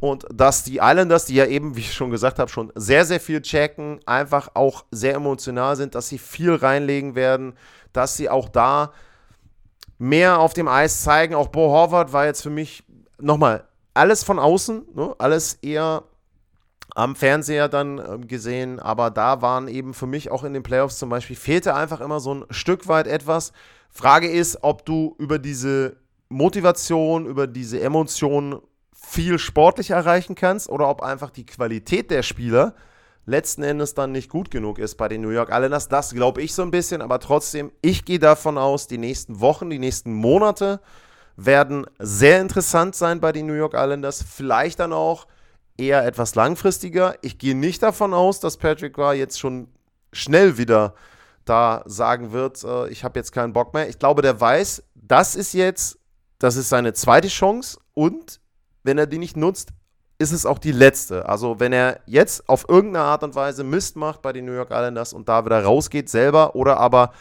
und 0.00 0.26
dass 0.32 0.64
die 0.64 0.78
Islanders, 0.78 1.26
die 1.26 1.34
ja 1.34 1.46
eben, 1.46 1.76
wie 1.76 1.80
ich 1.80 1.94
schon 1.94 2.10
gesagt 2.10 2.38
habe, 2.38 2.50
schon 2.50 2.72
sehr, 2.74 3.04
sehr 3.04 3.20
viel 3.20 3.42
checken, 3.42 4.00
einfach 4.06 4.50
auch 4.54 4.84
sehr 4.90 5.14
emotional 5.14 5.76
sind, 5.76 5.94
dass 5.94 6.08
sie 6.08 6.18
viel 6.18 6.54
reinlegen 6.54 7.14
werden, 7.14 7.54
dass 7.92 8.16
sie 8.16 8.28
auch 8.28 8.48
da 8.48 8.92
mehr 9.98 10.38
auf 10.38 10.54
dem 10.54 10.68
Eis 10.68 11.02
zeigen. 11.02 11.34
Auch 11.34 11.48
Bo 11.48 11.70
Horvath 11.70 12.12
war 12.12 12.26
jetzt 12.26 12.42
für 12.42 12.50
mich 12.50 12.84
nochmal 13.20 13.64
alles 13.94 14.22
von 14.22 14.38
außen, 14.38 14.86
ne? 14.94 15.14
alles 15.18 15.54
eher 15.54 16.04
am 16.94 17.14
Fernseher 17.14 17.68
dann 17.68 17.98
äh, 17.98 18.18
gesehen, 18.26 18.80
aber 18.80 19.10
da 19.10 19.42
waren 19.42 19.68
eben 19.68 19.94
für 19.94 20.06
mich 20.06 20.30
auch 20.30 20.44
in 20.44 20.52
den 20.52 20.62
Playoffs 20.62 20.98
zum 20.98 21.10
Beispiel, 21.10 21.36
fehlte 21.36 21.74
einfach 21.74 22.00
immer 22.00 22.20
so 22.20 22.34
ein 22.34 22.44
Stück 22.50 22.88
weit 22.88 23.06
etwas. 23.06 23.52
Frage 23.90 24.28
ist, 24.28 24.62
ob 24.62 24.84
du 24.84 25.14
über 25.18 25.38
diese 25.38 25.96
Motivation, 26.28 27.26
über 27.26 27.46
diese 27.46 27.80
Emotionen 27.80 28.60
viel 28.92 29.38
sportlich 29.38 29.90
erreichen 29.90 30.34
kannst 30.34 30.68
oder 30.68 30.88
ob 30.88 31.02
einfach 31.02 31.30
die 31.30 31.46
Qualität 31.46 32.10
der 32.10 32.22
Spieler 32.22 32.74
letzten 33.28 33.62
Endes 33.62 33.94
dann 33.94 34.10
nicht 34.10 34.30
gut 34.30 34.50
genug 34.50 34.78
ist 34.78 34.96
bei 34.96 35.06
den 35.06 35.20
New 35.20 35.30
York 35.30 35.50
Islanders. 35.52 35.88
Das 35.88 36.14
glaube 36.14 36.42
ich 36.42 36.54
so 36.54 36.62
ein 36.62 36.70
bisschen, 36.70 37.02
aber 37.02 37.20
trotzdem, 37.20 37.70
ich 37.82 38.04
gehe 38.04 38.18
davon 38.18 38.56
aus, 38.56 38.86
die 38.86 38.98
nächsten 38.98 39.40
Wochen, 39.40 39.68
die 39.68 39.78
nächsten 39.78 40.12
Monate 40.14 40.80
werden 41.36 41.86
sehr 41.98 42.40
interessant 42.40 42.96
sein 42.96 43.20
bei 43.20 43.30
den 43.30 43.46
New 43.46 43.52
York 43.52 43.74
Islanders. 43.74 44.24
Vielleicht 44.26 44.80
dann 44.80 44.92
auch 44.92 45.26
eher 45.76 46.04
etwas 46.04 46.34
langfristiger. 46.34 47.14
Ich 47.20 47.38
gehe 47.38 47.54
nicht 47.54 47.82
davon 47.82 48.14
aus, 48.14 48.40
dass 48.40 48.56
Patrick 48.56 48.96
Roy 48.96 49.18
jetzt 49.18 49.38
schon 49.38 49.68
schnell 50.12 50.56
wieder 50.56 50.94
da 51.44 51.82
sagen 51.86 52.32
wird, 52.32 52.64
äh, 52.64 52.88
ich 52.88 53.04
habe 53.04 53.18
jetzt 53.18 53.32
keinen 53.32 53.52
Bock 53.52 53.74
mehr. 53.74 53.88
Ich 53.88 53.98
glaube, 53.98 54.22
der 54.22 54.40
weiß, 54.40 54.82
das 54.94 55.36
ist 55.36 55.52
jetzt, 55.52 55.98
das 56.38 56.56
ist 56.56 56.68
seine 56.68 56.92
zweite 56.94 57.28
Chance 57.28 57.78
und 57.94 58.40
wenn 58.82 58.98
er 58.98 59.06
die 59.06 59.18
nicht 59.18 59.36
nutzt, 59.36 59.70
ist 60.18 60.32
es 60.32 60.44
auch 60.44 60.58
die 60.58 60.72
letzte. 60.72 61.28
Also 61.28 61.60
wenn 61.60 61.72
er 61.72 62.00
jetzt 62.06 62.48
auf 62.48 62.68
irgendeine 62.68 63.04
Art 63.04 63.22
und 63.22 63.34
Weise 63.34 63.62
Mist 63.62 63.96
macht 63.96 64.20
bei 64.20 64.32
den 64.32 64.44
New 64.44 64.52
York 64.52 64.70
Islanders 64.70 65.12
und 65.12 65.28
da 65.28 65.44
wieder 65.44 65.62
rausgeht 65.62 66.08
selber 66.08 66.56
oder 66.56 66.78
aber 66.78 67.12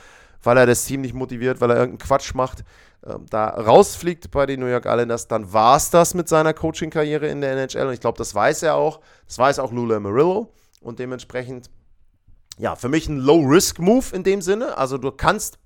weil 0.44 0.58
er 0.58 0.66
das 0.66 0.86
Team 0.86 1.02
nicht 1.02 1.14
motiviert, 1.14 1.62
weil 1.62 1.72
er 1.72 1.78
irgendeinen 1.78 2.08
Quatsch 2.08 2.34
macht, 2.34 2.64
äh, 3.02 3.16
da 3.30 3.50
rausfliegt 3.50 4.32
bei 4.32 4.46
den 4.46 4.60
New 4.60 4.68
York 4.68 4.86
Islanders, 4.86 5.28
dann 5.28 5.52
war 5.54 5.78
es 5.78 5.90
das 5.90 6.14
mit 6.14 6.28
seiner 6.28 6.54
Coaching-Karriere 6.54 7.28
in 7.28 7.42
der 7.42 7.52
NHL. 7.52 7.88
Und 7.88 7.94
ich 7.94 8.00
glaube, 8.00 8.18
das 8.18 8.34
weiß 8.34 8.64
er 8.64 8.76
auch. 8.76 9.00
Das 9.28 9.38
weiß 9.38 9.60
auch 9.60 9.72
Lula 9.72 9.98
Amarillo. 9.98 10.54
Und 10.82 11.00
dementsprechend, 11.00 11.70
ja, 12.58 12.76
für 12.76 12.90
mich 12.90 13.08
ein 13.08 13.18
Low-Risk-Move 13.18 14.16
in 14.16 14.24
dem 14.24 14.42
Sinne. 14.42 14.78
Also 14.78 14.98
du 14.98 15.12
kannst, 15.12 15.60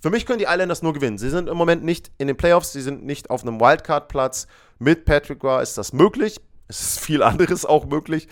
für 0.00 0.10
mich 0.10 0.24
können 0.24 0.38
die 0.38 0.46
Islanders 0.48 0.82
nur 0.82 0.92
gewinnen. 0.92 1.18
Sie 1.18 1.30
sind 1.30 1.48
im 1.48 1.56
Moment 1.56 1.84
nicht 1.84 2.10
in 2.18 2.26
den 2.28 2.36
Playoffs, 2.36 2.72
sie 2.72 2.82
sind 2.82 3.04
nicht 3.04 3.30
auf 3.30 3.42
einem 3.42 3.60
Wildcard-Platz. 3.60 4.46
Mit 4.78 5.04
Patrick 5.04 5.42
Roy 5.42 5.62
ist 5.62 5.76
das 5.76 5.92
möglich. 5.92 6.40
Es 6.68 6.80
ist 6.80 7.00
viel 7.00 7.22
anderes 7.24 7.64
auch 7.64 7.86
möglich. 7.86 8.28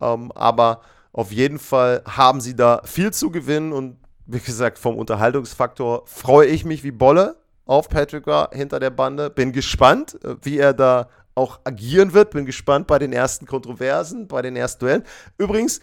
Ähm, 0.00 0.30
aber 0.32 0.82
auf 1.12 1.32
jeden 1.32 1.58
Fall 1.58 2.02
haben 2.06 2.40
sie 2.40 2.56
da 2.56 2.82
viel 2.84 3.12
zu 3.12 3.30
gewinnen 3.30 3.72
und 3.72 3.98
wie 4.26 4.40
gesagt, 4.40 4.78
vom 4.78 4.96
Unterhaltungsfaktor 4.96 6.04
freue 6.06 6.46
ich 6.46 6.64
mich 6.64 6.84
wie 6.84 6.90
Bolle 6.90 7.36
auf 7.66 7.88
Patrick 7.88 8.26
Roy 8.26 8.46
hinter 8.52 8.80
der 8.80 8.90
Bande. 8.90 9.30
Bin 9.30 9.52
gespannt, 9.52 10.18
äh, 10.24 10.36
wie 10.42 10.58
er 10.58 10.72
da 10.72 11.08
auch 11.34 11.60
agieren 11.64 12.12
wird. 12.12 12.30
Bin 12.30 12.46
gespannt 12.46 12.86
bei 12.86 12.98
den 12.98 13.12
ersten 13.12 13.46
Kontroversen, 13.46 14.28
bei 14.28 14.42
den 14.42 14.56
ersten 14.56 14.80
Duellen. 14.80 15.04
Übrigens, 15.38 15.80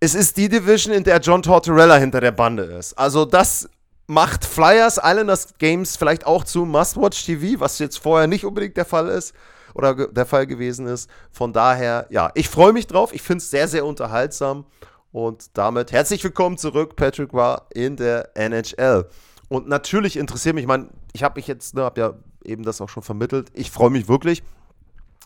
es 0.00 0.14
ist 0.14 0.36
die 0.36 0.48
Division, 0.48 0.94
in 0.94 1.04
der 1.04 1.18
John 1.20 1.42
Tortorella 1.42 1.96
hinter 1.96 2.20
der 2.20 2.32
Bande 2.32 2.64
ist. 2.64 2.94
Also 2.94 3.24
das 3.24 3.68
macht 4.06 4.44
Flyers 4.44 4.98
Islanders 5.02 5.54
Games 5.58 5.96
vielleicht 5.96 6.26
auch 6.26 6.44
zu 6.44 6.64
Must-Watch 6.64 7.24
TV, 7.24 7.60
was 7.60 7.78
jetzt 7.78 7.98
vorher 7.98 8.26
nicht 8.26 8.44
unbedingt 8.44 8.76
der 8.76 8.84
Fall 8.84 9.08
ist 9.08 9.32
oder 9.74 10.08
der 10.08 10.26
Fall 10.26 10.46
gewesen 10.46 10.86
ist. 10.86 11.08
Von 11.30 11.52
daher, 11.52 12.06
ja, 12.10 12.30
ich 12.34 12.48
freue 12.48 12.72
mich 12.72 12.86
drauf. 12.86 13.12
Ich 13.12 13.22
finde 13.22 13.38
es 13.38 13.50
sehr, 13.50 13.68
sehr 13.68 13.84
unterhaltsam. 13.84 14.64
Und 15.12 15.56
damit 15.58 15.92
herzlich 15.92 16.24
willkommen 16.24 16.56
zurück, 16.56 16.96
Patrick 16.96 17.34
war 17.34 17.66
in 17.74 17.96
der 17.96 18.34
NHL. 18.34 19.06
Und 19.48 19.68
natürlich 19.68 20.16
interessiert 20.16 20.54
mich, 20.54 20.62
ich 20.62 20.68
meine, 20.68 20.88
ich 21.12 21.22
habe 21.22 21.38
mich 21.38 21.46
jetzt, 21.46 21.74
ne, 21.74 21.82
habe 21.82 22.00
ja 22.00 22.14
eben 22.44 22.62
das 22.62 22.80
auch 22.80 22.88
schon 22.88 23.02
vermittelt. 23.02 23.50
Ich 23.52 23.70
freue 23.70 23.90
mich 23.90 24.08
wirklich. 24.08 24.42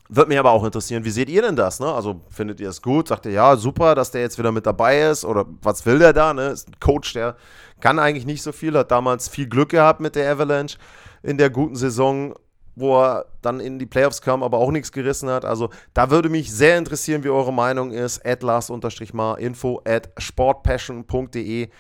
Würde 0.09 0.29
mich 0.29 0.39
aber 0.39 0.53
auch 0.53 0.65
interessieren, 0.65 1.05
wie 1.05 1.11
seht 1.11 1.29
ihr 1.29 1.43
denn 1.43 1.57
das? 1.57 1.81
Ne? 1.81 1.93
Also 1.93 2.21
findet 2.31 2.61
ihr 2.61 2.69
es 2.69 2.81
gut? 2.81 3.09
Sagt 3.09 3.27
ihr, 3.27 3.33
ja, 3.33 3.57
super, 3.57 3.95
dass 3.95 4.13
der 4.13 4.21
jetzt 4.21 4.39
wieder 4.39 4.53
mit 4.53 4.67
dabei 4.67 5.03
ist? 5.03 5.25
Oder 5.25 5.47
was 5.63 5.85
will 5.85 5.99
der 5.99 6.13
da? 6.13 6.33
Ne? 6.33 6.49
Ist 6.49 6.69
ein 6.69 6.79
Coach, 6.79 7.13
der 7.13 7.37
kann 7.81 7.99
eigentlich 7.99 8.27
nicht 8.27 8.43
so 8.43 8.53
viel, 8.53 8.77
hat 8.77 8.91
damals 8.91 9.29
viel 9.29 9.49
Glück 9.49 9.71
gehabt 9.71 10.01
mit 10.01 10.15
der 10.15 10.31
Avalanche 10.31 10.79
in 11.23 11.39
der 11.39 11.51
guten 11.51 11.75
Saison 11.75 12.35
wo 12.77 13.03
er 13.03 13.27
dann 13.43 13.59
in 13.59 13.79
die 13.79 13.87
Playoffs 13.87 14.21
kam, 14.21 14.43
aber 14.43 14.59
auch 14.59 14.71
nichts 14.71 14.93
gerissen 14.93 15.29
hat. 15.31 15.45
Also 15.45 15.71
da 15.95 16.11
würde 16.11 16.29
mich 16.29 16.53
sehr 16.53 16.79
interessieren, 16.79 17.25
wie 17.25 17.31
eure 17.31 17.53
Meinung 17.53 17.91
ist. 17.91 18.25
At 18.25 18.43
lars-mar 18.43 19.39
info 19.39 19.81
at 19.85 20.11
sportpassion.de. 20.19 21.71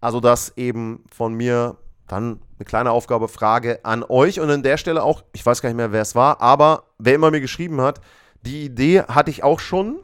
Also 0.00 0.20
das 0.20 0.52
eben 0.56 1.04
von 1.10 1.34
mir 1.34 1.76
dann 2.08 2.40
eine 2.58 2.64
kleine 2.64 2.90
Aufgabe, 2.90 3.28
Frage 3.28 3.84
an 3.84 4.04
euch. 4.08 4.40
Und 4.40 4.50
an 4.50 4.64
der 4.64 4.76
Stelle 4.76 5.04
auch, 5.04 5.22
ich 5.32 5.46
weiß 5.46 5.62
gar 5.62 5.68
nicht 5.68 5.76
mehr, 5.76 5.92
wer 5.92 6.02
es 6.02 6.16
war, 6.16 6.42
aber 6.42 6.84
wer 6.98 7.14
immer 7.14 7.30
mir 7.30 7.40
geschrieben 7.40 7.80
hat, 7.80 8.00
die 8.42 8.64
Idee 8.64 9.02
hatte 9.02 9.30
ich 9.30 9.44
auch 9.44 9.60
schon, 9.60 10.00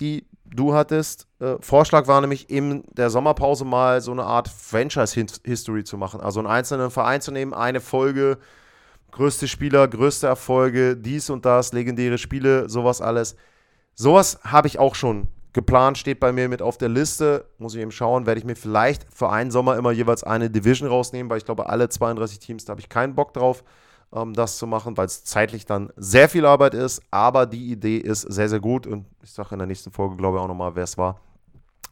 die 0.00 0.26
du 0.44 0.74
hattest. 0.74 1.28
Äh, 1.38 1.56
Vorschlag 1.60 2.08
war 2.08 2.20
nämlich 2.20 2.50
in 2.50 2.82
der 2.92 3.10
Sommerpause 3.10 3.64
mal 3.64 4.00
so 4.00 4.10
eine 4.10 4.24
Art 4.24 4.48
Franchise-History 4.48 5.84
zu 5.84 5.96
machen. 5.96 6.20
Also 6.20 6.40
einen 6.40 6.48
einzelnen 6.48 6.90
Verein 6.90 7.20
zu 7.20 7.30
nehmen, 7.30 7.54
eine 7.54 7.80
Folge 7.80 8.38
größte 9.12 9.48
Spieler, 9.48 9.88
größte 9.88 10.26
Erfolge, 10.26 10.96
dies 10.96 11.30
und 11.30 11.44
das, 11.44 11.72
legendäre 11.72 12.18
Spiele, 12.18 12.68
sowas 12.68 13.00
alles. 13.00 13.36
Sowas 13.94 14.38
habe 14.44 14.68
ich 14.68 14.78
auch 14.78 14.94
schon 14.94 15.28
geplant, 15.56 15.96
steht 15.96 16.20
bei 16.20 16.32
mir 16.32 16.48
mit 16.48 16.62
auf 16.62 16.76
der 16.78 16.90
Liste. 16.90 17.46
Muss 17.58 17.74
ich 17.74 17.80
eben 17.80 17.90
schauen, 17.90 18.26
werde 18.26 18.38
ich 18.38 18.44
mir 18.44 18.56
vielleicht 18.56 19.06
für 19.12 19.30
einen 19.30 19.50
Sommer 19.50 19.76
immer 19.76 19.90
jeweils 19.90 20.22
eine 20.22 20.50
Division 20.50 20.88
rausnehmen, 20.88 21.30
weil 21.30 21.38
ich 21.38 21.46
glaube, 21.46 21.68
alle 21.68 21.88
32 21.88 22.38
Teams, 22.38 22.64
da 22.66 22.72
habe 22.72 22.80
ich 22.80 22.90
keinen 22.90 23.14
Bock 23.14 23.32
drauf, 23.32 23.64
ähm, 24.14 24.34
das 24.34 24.58
zu 24.58 24.66
machen, 24.66 24.96
weil 24.98 25.06
es 25.06 25.24
zeitlich 25.24 25.64
dann 25.64 25.90
sehr 25.96 26.28
viel 26.28 26.44
Arbeit 26.44 26.74
ist. 26.74 27.02
Aber 27.10 27.46
die 27.46 27.72
Idee 27.72 27.96
ist 27.96 28.20
sehr, 28.20 28.50
sehr 28.50 28.60
gut 28.60 28.86
und 28.86 29.06
ich 29.22 29.32
sage 29.32 29.48
in 29.52 29.58
der 29.58 29.66
nächsten 29.66 29.90
Folge, 29.90 30.16
glaube 30.16 30.36
ich, 30.36 30.42
auch 30.42 30.48
nochmal, 30.48 30.76
wer 30.76 30.84
es 30.84 30.98
war. 30.98 31.20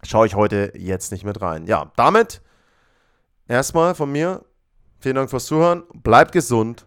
Schaue 0.02 0.26
ich 0.26 0.34
heute 0.34 0.72
jetzt 0.76 1.10
nicht 1.10 1.24
mit 1.24 1.40
rein. 1.40 1.66
Ja, 1.66 1.90
damit 1.96 2.42
erstmal 3.48 3.94
von 3.94 4.12
mir. 4.12 4.44
Vielen 5.00 5.16
Dank 5.16 5.30
fürs 5.30 5.46
Zuhören. 5.46 5.84
Bleibt 5.94 6.32
gesund 6.32 6.86